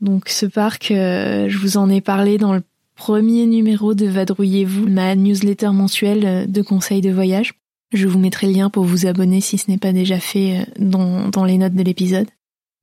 Donc 0.00 0.28
ce 0.28 0.46
parc, 0.46 0.90
euh, 0.90 1.48
je 1.48 1.58
vous 1.58 1.76
en 1.76 1.90
ai 1.90 2.00
parlé 2.00 2.38
dans 2.38 2.54
le 2.54 2.62
premier 2.98 3.46
numéro 3.46 3.94
de 3.94 4.06
Vadrouillez-vous, 4.06 4.88
ma 4.88 5.14
newsletter 5.14 5.70
mensuelle 5.70 6.26
euh, 6.26 6.46
de 6.46 6.62
conseils 6.62 7.00
de 7.00 7.12
voyage. 7.12 7.54
Je 7.92 8.08
vous 8.08 8.18
mettrai 8.18 8.48
le 8.48 8.52
lien 8.52 8.70
pour 8.70 8.84
vous 8.84 9.06
abonner 9.06 9.40
si 9.40 9.56
ce 9.56 9.70
n'est 9.70 9.78
pas 9.78 9.92
déjà 9.92 10.18
fait 10.18 10.58
euh, 10.58 10.64
dans, 10.78 11.44
les 11.44 11.56
notes 11.56 11.74
de 11.74 11.82
l'épisode. 11.82 12.26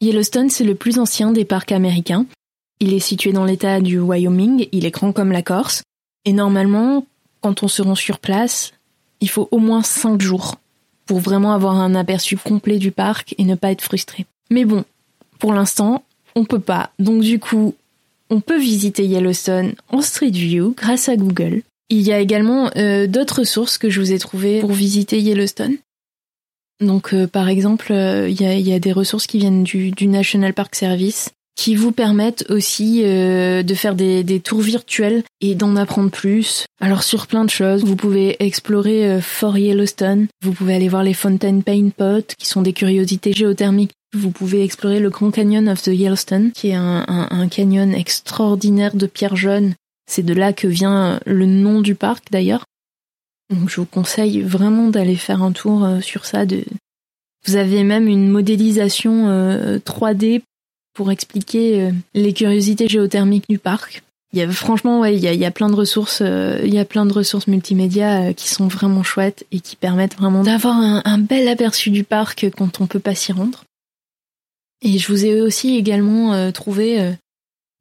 Yellowstone, 0.01 0.50
c'est 0.50 0.63
le 0.63 0.74
plus 0.74 1.00
ancien 1.00 1.31
des 1.31 1.43
parcs 1.43 1.74
américains. 1.74 2.25
Il 2.79 2.93
est 2.93 3.00
situé 3.00 3.34
dans 3.34 3.43
l'état 3.43 3.81
du 3.81 4.00
Wyoming, 4.00 4.67
il 4.72 4.86
est 4.86 4.91
grand 4.91 5.12
comme 5.12 5.34
la 5.34 5.41
Corse, 5.41 5.84
et 6.24 6.34
normalement, 6.34 7.05
quand 7.41 7.62
on 7.62 7.67
se 7.67 7.81
rend 7.81 7.95
sur 7.95 8.19
place, 8.19 8.72
il 9.19 9.29
faut 9.29 9.50
au 9.51 9.60
moins 9.60 9.84
5 9.84 10.22
jours 10.22 10.55
pour 11.05 11.19
vraiment 11.19 11.53
avoir 11.53 11.75
un 11.75 11.93
aperçu 11.93 12.38
complet 12.38 12.79
du 12.79 12.91
parc 12.91 13.36
et 13.38 13.43
ne 13.43 13.55
pas 13.55 13.72
être 13.72 13.81
frustré. 13.81 14.25
Mais 14.50 14.63
bon, 14.63 14.86
pour 15.39 15.53
l'instant, 15.53 16.03
on 16.36 16.45
peut 16.45 16.60
pas. 16.60 16.91
Donc 17.00 17.22
du 17.22 17.39
coup, 17.39 17.75
on 18.36 18.42
peut 18.42 18.60
visiter 18.60 19.06
Yellowstone 19.06 19.75
en 19.88 20.01
Street 20.01 20.30
View 20.30 20.74
grâce 20.75 21.08
à 21.08 21.15
Google. 21.15 21.62
Il 21.89 22.01
y 22.01 22.12
a 22.12 22.20
également 22.20 22.70
euh, 22.75 23.08
d'autres 23.08 23.46
sources 23.46 23.77
que 23.77 23.89
je 23.89 24.01
vous 24.01 24.12
ai 24.12 24.20
trouvées 24.20 24.60
pour 24.60 24.74
visiter 24.74 25.22
Yellowstone. 25.22 25.77
Donc 26.82 27.13
euh, 27.13 27.27
par 27.27 27.48
exemple, 27.48 27.94
euh, 27.94 28.27
il 28.27 28.42
y, 28.42 28.74
a, 28.74 28.80
des 28.80 28.92
ressources 28.92 29.25
qui 29.25 29.38
viennent 29.38 29.63
du, 29.63 29.94
National 30.01 30.54
Park 30.54 30.75
Service 30.75 31.30
qui 31.56 31.77
vous 31.77 31.94
permettent 31.94 32.44
aussi 32.50 33.01
de 33.01 33.74
faire 33.75 33.96
des, 33.96 34.42
tours 34.44 34.60
virtuels 34.60 35.24
et 35.39 35.56
d'en 35.56 35.77
apprendre 35.77 36.12
plus. 36.12 36.65
Alors 36.82 37.04
sur 37.04 37.27
plein 37.27 37.46
de 37.46 37.50
choses, 37.50 37.86
vous 37.86 37.96
pouvez 37.96 38.36
explorer 38.44 39.22
Fort 39.22 39.58
Yellowstone, 39.58 40.27
vous 40.44 40.51
pouvez 40.51 40.75
aller 40.75 40.89
voir 40.89 41.04
les 41.04 41.13
Fontaine 41.13 41.63
Pain 41.63 41.92
Pot, 41.96 42.36
qui 42.38 42.46
sont 42.46 42.62
des 42.62 42.74
curiosités 42.74 43.32
géothermiques. 43.32 43.94
Vous 44.15 44.31
pouvez 44.31 44.63
explorer 44.63 45.00
le 45.00 45.10
Grand 45.10 45.31
Canyon 45.31 45.67
of 45.67 45.81
the 45.81 45.88
Yellowstone, 45.88 46.51
qui 46.51 46.69
est 46.69 46.75
un, 46.75 47.48
canyon 47.50 47.93
extraordinaire 47.93 48.95
de 48.95 49.07
pierre 49.07 49.36
jaune. 49.36 49.74
C'est 50.10 50.24
de 50.24 50.34
là 50.34 50.53
que 50.53 50.67
vient 50.67 51.19
le 51.25 51.45
nom 51.45 51.81
du 51.81 51.95
parc 51.95 52.31
d'ailleurs. 52.31 52.65
Donc 53.50 53.69
je 53.69 53.81
vous 53.81 53.86
conseille 53.86 54.41
vraiment 54.41 54.89
d'aller 54.89 55.15
faire 55.15 55.43
un 55.43 55.51
tour 55.51 55.84
euh, 55.84 56.01
sur 56.01 56.25
ça. 56.25 56.45
Vous 57.45 57.55
avez 57.55 57.84
même 57.84 58.07
une 58.07 58.29
modélisation 58.29 59.27
3D 59.86 60.41
pour 60.95 61.12
expliquer 61.12 61.81
euh, 61.81 61.91
les 62.15 62.34
curiosités 62.34 62.88
géothermiques 62.88 63.48
du 63.48 63.60
parc. 63.60 64.01
Franchement 64.50 65.05
il 65.05 65.19
y 65.19 65.45
a, 65.45 65.51
plein 65.51 65.69
de 65.69 65.75
ressources, 65.75 66.22
euh, 66.22 66.60
il 66.63 66.74
y 66.74 66.79
a 66.79 66.84
plein 66.84 67.05
de 67.05 67.13
ressources 67.13 67.48
multimédia 67.48 68.22
euh, 68.22 68.34
qui 68.34 68.50
sont 68.50 68.67
vraiment 68.67 69.01
chouettes 69.01 69.45
et 69.53 69.62
qui 69.62 69.77
permettent 69.77 70.17
vraiment 70.17 70.43
d'avoir 70.43 70.75
un, 70.75 71.01
un, 71.05 71.17
bel 71.17 71.48
aperçu 71.48 71.89
du 71.89 72.03
parc 72.03 72.48
quand 72.57 72.81
on 72.81 72.88
peut 72.88 73.00
pas 73.00 73.15
s'y 73.15 73.31
rendre. 73.31 73.63
Et 74.86 74.98
je 75.00 75.12
vous 75.12 75.25
ai 75.25 75.42
aussi 75.42 75.75
également 75.75 76.51
trouvé 76.51 77.15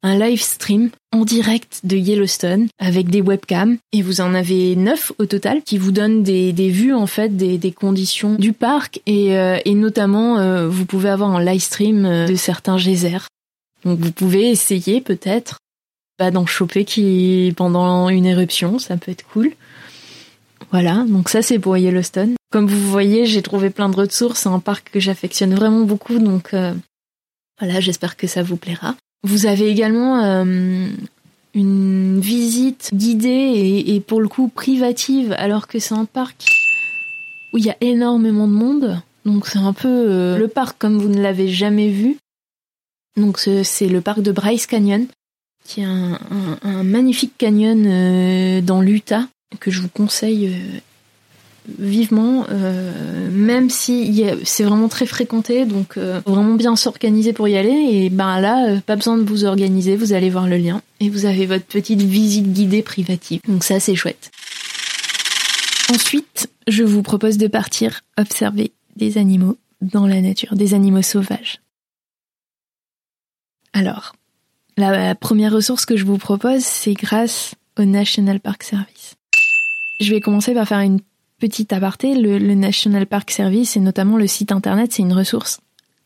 un 0.05 0.19
live 0.19 0.41
stream 0.41 0.91
en 1.11 1.25
direct 1.25 1.79
de 1.83 1.97
Yellowstone 1.97 2.67
avec 2.77 3.09
des 3.09 3.21
webcams 3.21 3.77
et 3.91 4.03
vous 4.03 4.21
en 4.21 4.35
avez 4.35 4.75
neuf 4.75 5.11
au 5.17 5.25
total 5.25 5.63
qui 5.63 5.79
vous 5.79 5.91
donnent 5.91 6.21
des, 6.21 6.53
des 6.53 6.69
vues 6.69 6.93
en 6.93 7.07
fait 7.07 7.35
des, 7.35 7.57
des 7.57 7.71
conditions 7.71 8.35
du 8.35 8.53
parc 8.53 9.01
et, 9.07 9.35
euh, 9.35 9.57
et 9.65 9.73
notamment 9.73 10.37
euh, 10.37 10.69
vous 10.69 10.85
pouvez 10.85 11.09
avoir 11.09 11.31
un 11.31 11.43
live 11.43 11.61
stream 11.61 12.05
euh, 12.05 12.27
de 12.27 12.35
certains 12.35 12.77
geysers. 12.77 13.25
Donc 13.83 13.99
vous 13.99 14.11
pouvez 14.11 14.51
essayer 14.51 15.01
peut-être 15.01 15.57
bah, 16.19 16.29
d'en 16.29 16.45
choper 16.45 16.85
qui 16.85 17.51
pendant 17.57 18.09
une 18.09 18.27
éruption, 18.27 18.77
ça 18.77 18.97
peut 18.97 19.11
être 19.11 19.25
cool. 19.33 19.53
Voilà, 20.71 21.03
donc 21.07 21.29
ça 21.29 21.41
c'est 21.41 21.57
pour 21.57 21.77
Yellowstone. 21.77 22.35
Comme 22.51 22.67
vous 22.67 22.91
voyez, 22.91 23.25
j'ai 23.25 23.41
trouvé 23.41 23.71
plein 23.71 23.89
de 23.89 23.95
ressources, 23.95 24.41
c'est 24.41 24.49
un 24.49 24.59
parc 24.59 24.91
que 24.91 24.99
j'affectionne 24.99 25.55
vraiment 25.55 25.83
beaucoup, 25.83 26.19
donc 26.19 26.53
voilà, 27.59 27.79
j'espère 27.79 28.17
que 28.17 28.27
ça 28.27 28.43
vous 28.43 28.57
plaira. 28.57 28.95
Vous 29.23 29.45
avez 29.45 29.69
également 29.69 30.23
euh, 30.23 30.87
une 31.53 32.19
visite 32.19 32.91
guidée 32.93 33.83
et, 33.87 33.99
pour 34.01 34.21
le 34.21 34.27
coup 34.27 34.49
privative, 34.49 35.33
alors 35.37 35.67
que 35.67 35.79
c'est 35.79 35.95
un 35.95 36.05
parc 36.05 36.45
où 37.53 37.57
il 37.57 37.65
y 37.65 37.69
a 37.69 37.77
énormément 37.81 38.47
de 38.47 38.53
monde. 38.53 39.01
Donc 39.25 39.47
c'est 39.47 39.59
un 39.59 39.73
peu 39.73 39.87
euh, 39.87 40.37
le 40.37 40.47
parc 40.47 40.77
comme 40.77 40.99
vous 40.99 41.09
ne 41.09 41.21
l'avez 41.21 41.47
jamais 41.47 41.89
vu. 41.89 42.17
Donc 43.17 43.39
c'est 43.39 43.87
le 43.87 44.01
parc 44.01 44.19
de 44.21 44.33
Bryce 44.33 44.67
Canyon, 44.67 45.07
qui 45.63 45.81
est 45.81 45.85
un, 45.85 46.83
magnifique 46.83 47.37
canyon 47.37 47.85
euh, 47.87 48.61
dans 48.61 48.81
l'Utah 48.81 49.27
que 49.61 49.71
je 49.71 49.81
vous 49.81 49.87
conseille 49.87 50.53
vivement, 51.79 52.45
euh, 52.49 53.29
même 53.31 53.69
si 53.69 54.23
c'est 54.43 54.63
vraiment 54.63 54.87
très 54.87 55.05
fréquenté, 55.05 55.65
donc 55.65 55.97
euh, 55.97 56.21
vraiment 56.25 56.55
bien 56.55 56.75
s'organiser 56.75 57.33
pour 57.33 57.47
y 57.47 57.57
aller. 57.57 57.69
Et 57.91 58.09
ben 58.09 58.39
là, 58.39 58.67
euh, 58.67 58.79
pas 58.79 58.95
besoin 58.95 59.17
de 59.17 59.23
vous 59.23 59.45
organiser, 59.45 59.95
vous 59.95 60.13
allez 60.13 60.29
voir 60.29 60.47
le 60.47 60.57
lien 60.57 60.81
et 60.99 61.09
vous 61.09 61.25
avez 61.25 61.45
votre 61.45 61.65
petite 61.65 62.01
visite 62.01 62.51
guidée 62.51 62.81
privative. 62.81 63.41
Donc 63.47 63.63
ça, 63.63 63.79
c'est 63.79 63.95
chouette. 63.95 64.31
Ensuite, 65.93 66.49
je 66.67 66.83
vous 66.83 67.03
propose 67.03 67.37
de 67.37 67.47
partir 67.47 68.01
observer 68.17 68.71
des 68.95 69.17
animaux 69.17 69.57
dans 69.81 70.07
la 70.07 70.21
nature, 70.21 70.55
des 70.55 70.73
animaux 70.73 71.01
sauvages. 71.01 71.61
Alors, 73.73 74.15
la 74.77 75.15
première 75.15 75.51
ressource 75.51 75.85
que 75.85 75.97
je 75.97 76.05
vous 76.05 76.17
propose, 76.17 76.63
c'est 76.63 76.93
grâce 76.93 77.55
au 77.77 77.83
National 77.83 78.39
Park 78.39 78.63
Service. 78.63 79.15
Je 79.99 80.11
vais 80.11 80.21
commencer 80.21 80.53
par 80.53 80.67
faire 80.67 80.79
une 80.79 80.99
Petit 81.39 81.73
aparté, 81.73 82.15
le, 82.15 82.39
National 82.55 83.05
Park 83.05 83.31
Service 83.31 83.75
et 83.75 83.79
notamment 83.79 84.17
le 84.17 84.27
site 84.27 84.51
internet, 84.51 84.93
c'est 84.93 85.01
une 85.01 85.13
ressource 85.13 85.59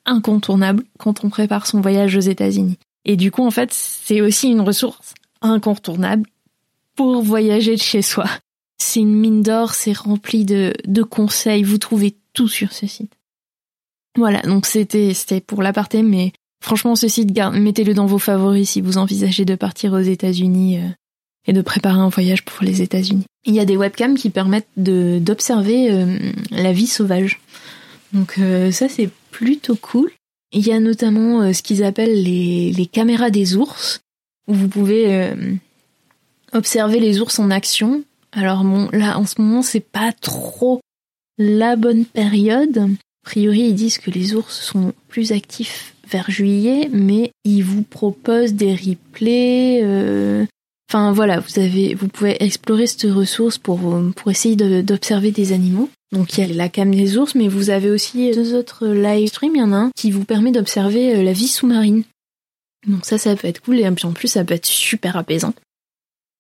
incontournable 0.06 0.84
quand 0.98 1.24
on 1.24 1.30
prépare 1.30 1.68
son 1.68 1.82
voyage 1.82 2.16
aux 2.16 2.22
États-Unis. 2.22 2.80
Et 3.06 3.16
du 3.16 3.32
coup, 3.32 3.46
en 3.46 3.52
fait, 3.52 3.72
c'est 3.72 4.22
aussi 4.22 4.50
une 4.50 4.62
ressource 4.62 5.14
incontournable 5.42 6.24
pour 6.96 7.22
voyager 7.22 7.76
de 7.76 7.82
chez 7.82 8.02
soi. 8.02 8.26
C'est 8.78 9.02
une 9.02 9.16
mine 9.16 9.44
d'or, 9.44 9.74
c'est 9.74 9.96
rempli 9.96 10.46
de, 10.46 10.74
de 10.86 11.04
conseils, 11.04 11.64
vous 11.64 11.78
trouvez 11.78 12.16
tout 12.34 12.48
sur 12.48 12.74
ce 12.74 12.88
site. 12.88 13.14
Voilà, 14.18 14.42
donc 14.42 14.66
c'était 14.66 15.14
c'était 15.14 15.42
pour 15.42 15.62
l'aparté, 15.62 16.02
mais 16.02 16.34
franchement, 16.62 16.96
ce 16.96 17.08
site, 17.08 17.38
mettez-le 17.54 17.94
dans 17.94 18.06
vos 18.06 18.20
favoris 18.20 18.70
si 18.70 18.82
vous 18.82 18.98
envisagez 18.98 19.46
de 19.46 19.56
partir 19.56 19.94
aux 19.94 20.00
États-Unis 20.00 20.80
euh, 20.80 20.90
et 21.50 21.54
de 21.54 21.62
préparer 21.64 21.98
un 21.98 22.10
voyage 22.10 22.46
pour 22.46 22.64
les 22.64 22.84
États-Unis. 22.84 23.26
Il 23.44 23.56
y 23.56 23.60
a 23.60 23.66
des 23.66 23.76
webcams 23.76 24.16
qui 24.16 24.30
permettent 24.30 24.70
d'observer 24.78 25.92
euh, 25.92 26.20
la 26.52 26.72
vie 26.72 26.86
sauvage. 26.86 27.40
Donc 28.14 28.36
euh, 28.38 28.72
ça 28.72 28.88
c'est 28.88 29.10
plutôt 29.32 29.76
cool. 29.76 30.12
Il 30.52 30.66
y 30.66 30.72
a 30.72 30.80
notamment 30.80 31.42
euh, 31.42 31.54
ce 31.54 31.64
qu'ils 31.64 31.84
appellent 31.84 32.24
les, 32.24 32.72
les, 32.72 32.86
caméras 32.86 33.32
des 33.32 33.56
ours, 33.56 34.00
où 34.48 34.54
vous 34.54 34.68
pouvez 34.68 35.32
observer 36.54 37.00
les 37.00 37.20
ours 37.20 37.40
en 37.40 37.50
action. 37.50 38.04
Alors 38.32 38.64
bon, 38.64 38.88
là 38.94 39.18
en 39.18 39.26
ce 39.26 39.42
moment 39.42 39.64
c'est 39.64 39.80
pas 39.80 40.12
trop 40.12 40.82
la 41.40 41.76
bonne 41.76 42.06
période. 42.06 42.78
A 42.78 43.30
priori 43.30 43.62
ils 43.62 43.76
disent 43.76 43.98
que 43.98 44.12
les 44.12 44.36
ours 44.36 44.62
sont 44.62 44.94
plus 45.08 45.32
actifs 45.32 45.96
vers 46.08 46.30
juillet, 46.30 46.90
mais 46.92 47.32
ils 47.44 47.64
vous 47.64 47.82
proposent 47.82 48.54
des 48.54 48.76
replays, 48.76 50.48
Enfin 50.90 51.12
voilà, 51.12 51.40
vous 51.40 51.60
avez, 51.60 51.94
vous 51.94 52.08
pouvez 52.08 52.44
explorer 52.44 52.88
cette 52.88 53.12
ressource 53.12 53.60
pour 53.60 53.80
pour 54.16 54.32
essayer 54.32 54.56
d'observer 54.56 55.30
des 55.30 55.54
animaux. 55.54 55.88
Donc 56.12 56.36
il 56.36 56.48
y 56.48 56.52
a 56.52 56.56
la 56.56 56.68
cam 56.68 56.90
des 56.90 57.16
ours, 57.16 57.36
mais 57.36 57.48
vous 57.48 57.70
avez 57.70 57.92
aussi 57.92 58.32
deux 58.32 58.56
autres 58.56 58.88
live 58.88 59.28
streams. 59.28 59.56
Il 59.56 59.60
y 59.60 59.64
en 59.64 59.72
a 59.72 59.78
un 59.78 59.92
qui 59.96 60.10
vous 60.10 60.26
permet 60.26 60.52
d'observer 60.52 61.16
euh, 61.16 61.22
la 61.22 61.32
vie 61.32 61.48
sous-marine. 61.48 62.04
Donc 62.88 63.06
ça, 63.06 63.20
ça 63.20 63.36
peut 63.36 63.48
être 63.48 63.62
cool 63.62 63.80
et 63.80 63.88
en 63.88 64.14
plus 64.14 64.30
ça 64.30 64.44
peut 64.44 64.56
être 64.56 64.66
super 64.66 65.16
apaisant. 65.16 65.54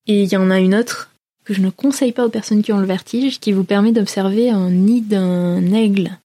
Et 0.07 0.23
il 0.23 0.31
y 0.31 0.37
en 0.37 0.49
a 0.49 0.59
une 0.59 0.73
autre 0.73 1.11
que 1.45 1.53
je 1.53 1.61
ne 1.61 1.69
conseille 1.69 2.11
pas 2.11 2.25
aux 2.25 2.29
personnes 2.29 2.63
qui 2.63 2.73
ont 2.73 2.79
le 2.79 2.87
vertige, 2.87 3.39
qui 3.39 3.51
vous 3.51 3.63
permet 3.63 3.91
d'observer 3.91 4.49
un 4.49 4.71
nid 4.71 5.01
d'un 5.01 5.73
aigle. 5.73 6.17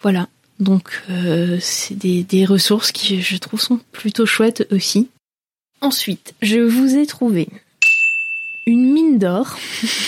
Voilà. 0.00 0.28
Donc 0.60 1.02
euh, 1.10 1.58
c'est 1.60 1.96
des 1.96 2.44
ressources 2.44 2.92
qui 2.92 3.20
je 3.20 3.36
trouve 3.38 3.60
sont 3.60 3.80
plutôt 3.90 4.26
chouettes 4.26 4.68
aussi. 4.70 5.08
Ensuite, 5.80 6.34
je 6.42 6.58
vous 6.58 6.96
ai 6.96 7.06
trouvé 7.06 7.48
une 8.66 8.92
mine 8.92 9.18
d'or. 9.18 9.56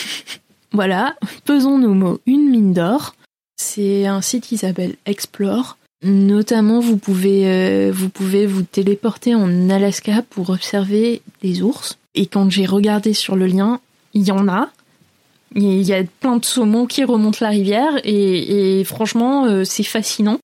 voilà, 0.73 1.17
pesons 1.45 1.79
nos 1.79 1.95
mots, 1.95 2.21
une 2.27 2.51
mine 2.51 2.73
d'or. 2.73 3.15
C'est 3.57 4.07
un 4.07 4.21
site 4.21 4.45
qui 4.45 4.59
s'appelle 4.59 4.97
Explore. 5.07 5.79
Notamment, 6.03 6.79
vous 6.79 6.97
pouvez, 6.97 7.43
euh, 7.47 7.93
vous 7.93 8.63
téléporter 8.63 9.35
en 9.35 9.69
Alaska 9.69 10.23
pour 10.31 10.51
observer 10.51 11.23
des 11.43 11.63
ours. 11.63 11.99
Et 12.15 12.27
quand 12.27 12.51
j'ai 12.51 12.67
regardé 12.67 13.13
sur 13.13 13.35
le 13.35 13.47
lien, 13.47 13.81
il 14.15 14.27
y 14.27 14.31
en 14.31 14.49
a. 14.49 14.71
Il 15.55 15.83
y 15.83 15.95
a 15.95 16.05
plein 16.21 16.37
de 16.37 16.45
saumons 16.45 16.87
qui 16.87 17.05
remontent 17.05 17.39
la 17.41 17.49
rivière 17.49 17.99
et, 18.05 18.83
franchement, 18.85 19.47
euh, 19.47 19.65
c'est 19.65 19.83
fascinant. 19.83 20.39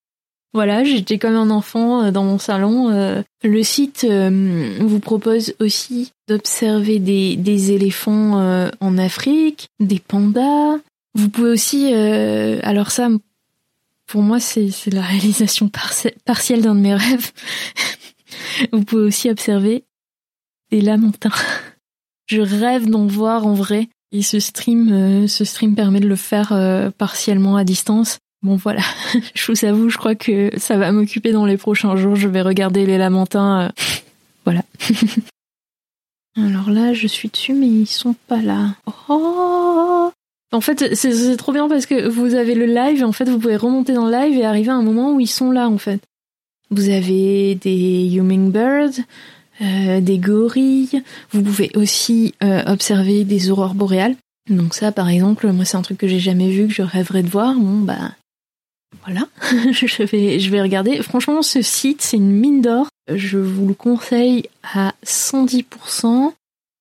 Voilà, 0.54 0.84
j'étais 0.84 1.18
comme 1.18 1.34
un 1.34 1.50
enfant 1.50 2.04
euh, 2.04 2.10
dans 2.10 2.24
mon 2.24 2.38
salon. 2.38 2.90
Euh. 2.90 3.22
Le 3.42 3.62
site 3.62 4.06
vous 4.06 5.00
propose 5.00 5.54
aussi 5.60 6.12
d'observer 6.28 6.98
des, 6.98 7.72
éléphants 7.72 8.70
en 8.80 8.98
Afrique, 8.98 9.68
des 9.80 9.98
pandas. 9.98 10.78
Vous 11.14 11.28
pouvez 11.28 11.50
aussi, 11.50 11.92
alors 11.92 12.90
ça, 12.90 13.10
pour 14.06 14.22
moi, 14.22 14.40
c'est 14.40 14.70
la 14.90 15.02
réalisation 15.02 15.68
partielle 15.68 16.62
d'un 16.62 16.74
de 16.74 16.80
mes 16.80 16.94
rêves. 16.94 17.32
vous 18.72 18.82
pouvez 18.82 19.02
aussi 19.02 19.28
observer 19.28 19.84
des 20.70 20.80
lamentins. 20.80 21.30
Je 22.26 22.40
rêve 22.40 22.88
d'en 22.88 23.06
voir 23.06 23.46
en 23.46 23.54
vrai. 23.54 23.88
Et 24.12 24.22
ce 24.22 24.38
stream, 24.38 24.92
euh, 24.92 25.26
ce 25.26 25.44
stream 25.44 25.74
permet 25.74 26.00
de 26.00 26.08
le 26.08 26.16
faire 26.16 26.52
euh, 26.52 26.90
partiellement 26.90 27.56
à 27.56 27.64
distance. 27.64 28.18
Bon 28.44 28.56
voilà, 28.56 28.82
je 29.34 29.50
vous 29.50 29.64
avoue, 29.64 29.88
je 29.88 29.96
crois 29.96 30.14
que 30.14 30.50
ça 30.58 30.76
va 30.76 30.92
m'occuper 30.92 31.32
dans 31.32 31.46
les 31.46 31.56
prochains 31.56 31.96
jours. 31.96 32.14
Je 32.14 32.28
vais 32.28 32.42
regarder 32.42 32.84
les 32.84 32.98
lamentins. 32.98 33.62
Euh, 33.62 33.68
voilà. 34.44 34.62
Alors 36.36 36.68
là, 36.68 36.92
je 36.92 37.06
suis 37.06 37.30
dessus, 37.30 37.54
mais 37.54 37.68
ils 37.68 37.86
sont 37.86 38.14
pas 38.28 38.42
là. 38.42 38.74
Oh 39.08 40.10
en 40.52 40.60
fait, 40.60 40.94
c'est 40.94 41.36
trop 41.36 41.52
bien 41.52 41.68
parce 41.68 41.86
que 41.86 42.06
vous 42.06 42.34
avez 42.34 42.54
le 42.54 42.66
live 42.66 43.00
et 43.00 43.04
en 43.04 43.12
fait, 43.12 43.28
vous 43.28 43.38
pouvez 43.38 43.56
remonter 43.56 43.92
dans 43.92 44.06
le 44.06 44.12
live 44.12 44.38
et 44.38 44.44
arriver 44.44 44.70
à 44.70 44.74
un 44.74 44.82
moment 44.82 45.12
où 45.12 45.20
ils 45.20 45.26
sont 45.26 45.50
là 45.50 45.68
en 45.68 45.78
fait. 45.78 46.00
Vous 46.70 46.90
avez 46.90 47.56
des 47.56 48.14
hummingbirds, 48.14 49.00
euh, 49.62 50.00
des 50.00 50.18
gorilles. 50.18 51.02
Vous 51.32 51.42
pouvez 51.42 51.70
aussi 51.74 52.34
euh, 52.44 52.62
observer 52.66 53.24
des 53.24 53.50
aurores 53.50 53.74
boréales. 53.74 54.16
Donc 54.48 54.74
ça, 54.74 54.92
par 54.92 55.08
exemple, 55.08 55.50
moi 55.50 55.64
c'est 55.64 55.76
un 55.76 55.82
truc 55.82 55.98
que 55.98 56.08
j'ai 56.08 56.20
jamais 56.20 56.50
vu, 56.50 56.68
que 56.68 56.74
je 56.74 56.82
rêverais 56.82 57.22
de 57.22 57.30
voir. 57.30 57.54
Bon 57.54 57.80
bah 57.80 58.12
voilà, 59.04 59.26
je 59.72 60.02
vais 60.04 60.38
je 60.38 60.50
vais 60.50 60.62
regarder. 60.62 61.02
Franchement, 61.02 61.42
ce 61.42 61.62
site 61.62 62.02
c'est 62.02 62.16
une 62.16 62.30
mine 62.32 62.60
d'or. 62.60 62.88
Je 63.12 63.38
vous 63.38 63.68
le 63.68 63.74
conseille 63.74 64.48
à 64.62 64.94
110%. 65.04 66.32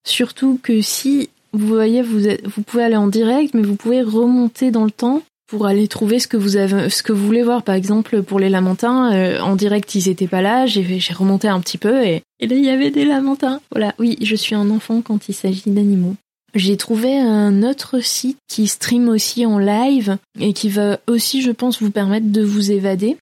Surtout 0.06 0.60
que 0.62 0.82
si 0.82 1.30
vous 1.54 1.68
voyez, 1.68 2.02
vous, 2.02 2.22
vous 2.46 2.62
pouvez 2.64 2.84
aller 2.84 2.96
en 2.96 3.08
direct, 3.08 3.54
mais 3.54 3.62
vous 3.62 3.76
pouvez 3.76 4.02
remonter 4.02 4.72
dans 4.72 4.86
le 4.86 4.92
temps 4.92 5.22
pour 5.48 5.68
aller 5.68 5.88
trouver 5.88 6.20
ce 6.20 6.28
que 6.28 6.38
vous 6.38 6.56
avez, 6.56 6.90
ce 6.90 7.04
que 7.04 7.12
vous 7.12 7.26
voulez 7.26 7.44
voir. 7.44 7.62
Par 7.62 7.76
exemple, 7.76 8.24
pour 8.24 8.40
les 8.40 8.50
lamentins, 8.50 9.14
euh, 9.14 9.40
en 9.40 9.56
direct, 9.56 9.94
ils 9.94 10.10
étaient 10.10 10.28
pas 10.28 10.42
là. 10.42 10.66
J'ai, 10.66 11.00
j'ai 11.00 11.14
remonté 11.14 11.48
un 11.48 11.60
petit 11.60 11.78
peu 11.78 12.04
et, 12.04 12.24
et 12.40 12.48
là, 12.48 12.56
il 12.56 12.66
y 12.66 12.70
avait 12.70 12.90
des 12.90 13.06
lamentins. 13.06 13.62
Voilà. 13.72 13.94
Oui, 14.00 14.18
je 14.22 14.36
suis 14.36 14.56
un 14.56 14.70
enfant 14.72 15.02
quand 15.02 15.30
il 15.30 15.34
s'agit 15.34 15.70
d'animaux. 15.70 16.16
J'ai 16.56 16.78
trouvé 16.78 17.18
un 17.18 17.64
autre 17.64 18.00
site 18.00 18.38
qui 18.48 18.68
stream 18.68 19.10
aussi 19.10 19.46
en 19.46 19.58
live 19.58 20.18
et 20.40 20.54
qui 20.54 20.70
va 20.70 21.00
aussi, 21.08 21.42
je 21.42 21.52
pense, 21.52 21.82
vous 21.82 21.90
permettre 21.92 22.32
de 22.32 22.44
vous 22.44 22.72
évader. 22.72 23.18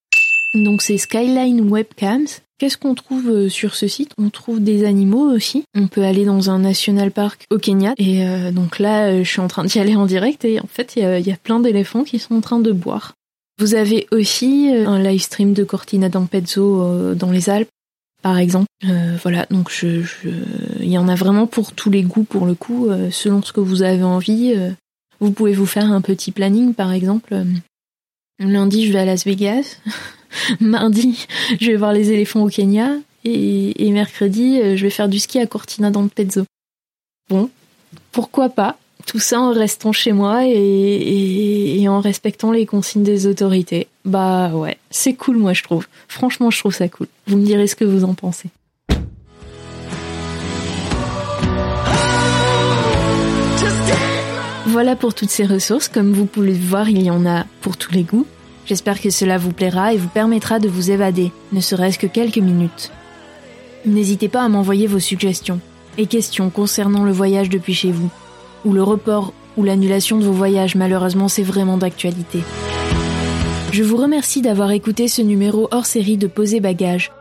Donc 0.54 0.82
c'est 0.82 0.98
Skyline 0.98 1.70
Webcams. 1.70 2.28
Qu'est-ce 2.62 2.78
qu'on 2.78 2.94
trouve 2.94 3.30
euh, 3.30 3.50
sur 3.50 3.74
ce 3.74 3.88
site? 3.88 4.12
On 4.20 4.30
trouve 4.30 4.62
des 4.62 4.86
animaux 4.86 5.34
aussi. 5.34 5.64
On 5.74 5.88
peut 5.88 6.04
aller 6.04 6.26
dans 6.26 6.52
un 6.52 6.60
national 6.60 7.10
park 7.10 7.46
au 7.50 7.58
Kenya. 7.58 7.94
Et 7.98 8.24
euh, 8.24 8.52
donc 8.52 8.78
là, 8.78 9.08
euh, 9.08 9.24
je 9.24 9.30
suis 9.30 9.40
en 9.40 9.48
train 9.48 9.64
d'y 9.64 9.80
aller 9.80 9.96
en 9.96 10.06
direct 10.06 10.46
et 10.46 10.60
en 10.60 10.68
fait, 10.68 10.94
il 10.96 11.02
y 11.02 11.32
a, 11.32 11.38
plein 11.38 11.60
d'éléphants 11.60 12.04
qui 12.04 12.20
sont 12.20 12.36
en 12.36 12.42
train 12.42 12.60
de 12.60 12.72
boire. 12.72 13.14
Vous 13.60 13.74
avez 13.74 14.08
aussi 14.12 14.70
un 14.70 15.00
live 15.00 15.22
stream 15.22 15.54
de 15.54 15.64
Cortina 15.64 16.10
d'Ampezzo 16.10 17.16
dans 17.16 17.32
les 17.32 17.50
Alpes, 17.50 17.70
par 18.22 18.38
exemple. 18.38 18.68
voilà, 19.22 19.46
donc 19.50 19.72
je, 19.72 20.04
il 20.80 20.90
y 20.90 20.98
en 20.98 21.08
a 21.08 21.16
vraiment 21.16 21.48
pour 21.48 21.74
tous 21.74 21.90
les 21.90 22.04
goûts 22.04 22.24
pour 22.24 22.46
le 22.46 22.56
coup, 22.56 22.90
selon 23.12 23.42
ce 23.42 23.54
que 23.54 23.60
vous 23.60 23.84
avez 23.84 24.04
envie. 24.04 24.56
vous 25.20 25.32
pouvez 25.32 25.54
vous 25.54 25.66
faire 25.66 25.92
un 25.92 26.02
petit 26.02 26.32
planning, 26.32 26.74
par 26.74 26.92
exemple. 26.92 27.44
Lundi, 28.40 28.88
je 28.88 28.94
vais 28.94 29.00
à 29.00 29.06
Las 29.06 29.26
Vegas. 29.26 29.78
Mardi, 30.60 31.28
je 31.60 31.68
vais 31.68 31.78
voir 31.78 31.94
les 31.94 32.12
éléphants 32.12 32.44
au 32.44 32.50
Kenya. 32.50 32.96
Et, 33.24 33.92
mercredi, 33.92 34.60
euh, 34.60 34.76
je 34.76 34.84
vais 34.84 34.90
faire 34.90 35.10
du 35.10 35.20
ski 35.20 35.40
à 35.40 35.46
Cortina 35.46 35.92
dans 35.92 36.02
le 36.02 36.10
Pezzo. 36.10 36.44
Bon, 37.30 37.50
pourquoi 38.12 38.50
pas? 38.50 38.78
Tout 39.06 39.20
ça 39.20 39.40
en 39.40 39.52
restant 39.52 39.92
chez 39.92 40.12
moi 40.12 40.42
et, 40.46 41.86
en 41.88 42.00
respectant 42.00 42.52
les 42.52 42.66
consignes 42.66 43.04
des 43.04 43.28
autorités. 43.28 43.88
Bah 44.06 44.50
ouais, 44.54 44.78
c'est 44.90 45.14
cool 45.14 45.38
moi 45.38 45.54
je 45.54 45.64
trouve. 45.64 45.88
Franchement, 46.08 46.50
je 46.50 46.60
trouve 46.60 46.74
ça 46.74 46.88
cool. 46.88 47.08
Vous 47.28 47.38
me 47.38 47.46
direz 47.46 47.68
ce 47.68 47.76
que 47.76 47.86
vous 47.86 48.04
en 48.04 48.14
pensez. 48.14 48.50
Voilà 54.68 54.96
pour 54.96 55.14
toutes 55.14 55.30
ces 55.30 55.46
ressources. 55.46 55.90
Comme 55.90 56.14
vous 56.14 56.26
pouvez 56.26 56.54
le 56.54 56.58
voir, 56.58 56.90
il 56.90 57.02
y 57.02 57.12
en 57.12 57.26
a 57.26 57.46
pour 57.62 57.76
tous 57.76 57.92
les 57.92 58.04
goûts. 58.04 58.26
J'espère 58.66 59.02
que 59.02 59.10
cela 59.10 59.38
vous 59.38 59.52
plaira 59.52 59.94
et 59.94 59.98
vous 59.98 60.08
permettra 60.08 60.60
de 60.60 60.70
vous 60.70 60.92
évader, 60.92 61.32
ne 61.52 61.60
serait-ce 61.60 62.00
que 62.00 62.08
quelques 62.08 62.38
minutes. 62.38 62.92
N'hésitez 63.86 64.30
pas 64.30 64.44
à 64.44 64.50
m'envoyer 64.50 64.88
vos 64.88 65.00
suggestions 65.00 65.60
et 65.98 66.06
questions 66.06 66.50
concernant 66.50 67.04
le 67.04 67.12
voyage 67.12 67.50
depuis 67.50 67.74
chez 67.74 67.92
vous, 67.92 68.10
ou 68.66 68.74
le 68.74 68.84
report 68.84 69.34
ou 69.58 69.64
l'annulation 69.64 70.18
de 70.18 70.24
vos 70.24 70.32
voyages, 70.32 70.76
malheureusement 70.76 71.28
c'est 71.28 71.44
vraiment 71.44 71.78
d'actualité. 71.78 72.44
Je 73.72 73.84
vous 73.84 73.98
remercie 73.98 74.42
d'avoir 74.42 74.72
écouté 74.72 75.08
ce 75.08 75.22
numéro 75.22 75.70
hors 75.72 75.86
série 75.86 76.18
de 76.18 76.28
Poser 76.28 76.60
Bagages. 76.60 77.12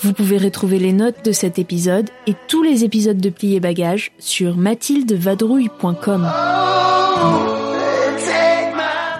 Vous 0.00 0.12
pouvez 0.12 0.38
retrouver 0.38 0.78
les 0.78 0.92
notes 0.92 1.24
de 1.24 1.32
cet 1.32 1.58
épisode 1.58 2.08
et 2.26 2.34
tous 2.46 2.62
les 2.62 2.84
épisodes 2.84 3.20
de 3.20 3.30
Plier 3.30 3.60
Bagages 3.60 4.12
sur 4.18 4.56
mathildevadrouille.com. 4.56 6.28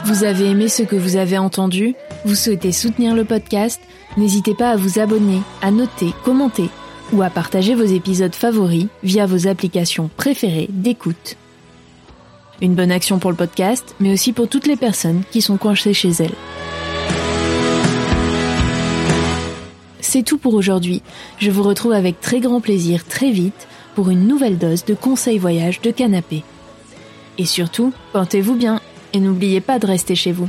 Vous 0.04 0.24
avez 0.24 0.46
aimé 0.46 0.68
ce 0.68 0.82
que 0.82 0.96
vous 0.96 1.16
avez 1.16 1.36
entendu? 1.36 1.94
Vous 2.24 2.34
souhaitez 2.34 2.72
soutenir 2.72 3.14
le 3.14 3.24
podcast? 3.24 3.80
N'hésitez 4.16 4.54
pas 4.54 4.70
à 4.70 4.76
vous 4.76 4.98
abonner, 4.98 5.40
à 5.60 5.70
noter, 5.70 6.14
commenter 6.24 6.70
ou 7.12 7.22
à 7.22 7.28
partager 7.28 7.74
vos 7.74 7.84
épisodes 7.84 8.34
favoris 8.34 8.86
via 9.02 9.26
vos 9.26 9.46
applications 9.46 10.08
préférées 10.16 10.68
d'écoute. 10.70 11.36
Une 12.60 12.74
bonne 12.74 12.90
action 12.90 13.18
pour 13.18 13.30
le 13.30 13.36
podcast, 13.36 13.94
mais 14.00 14.12
aussi 14.12 14.32
pour 14.32 14.48
toutes 14.48 14.66
les 14.66 14.76
personnes 14.76 15.22
qui 15.30 15.42
sont 15.42 15.56
coincées 15.56 15.94
chez 15.94 16.10
elles. 16.10 16.34
C'est 20.00 20.24
tout 20.24 20.38
pour 20.38 20.54
aujourd'hui. 20.54 21.02
Je 21.38 21.50
vous 21.50 21.62
retrouve 21.62 21.92
avec 21.92 22.20
très 22.20 22.40
grand 22.40 22.60
plaisir 22.60 23.04
très 23.04 23.30
vite 23.30 23.68
pour 23.94 24.10
une 24.10 24.26
nouvelle 24.26 24.58
dose 24.58 24.84
de 24.84 24.94
conseils 24.94 25.38
voyage 25.38 25.80
de 25.80 25.90
canapé. 25.90 26.42
Et 27.36 27.44
surtout, 27.44 27.92
portez-vous 28.12 28.56
bien 28.56 28.80
et 29.12 29.20
n'oubliez 29.20 29.60
pas 29.60 29.78
de 29.78 29.86
rester 29.86 30.16
chez 30.16 30.32
vous. 30.32 30.48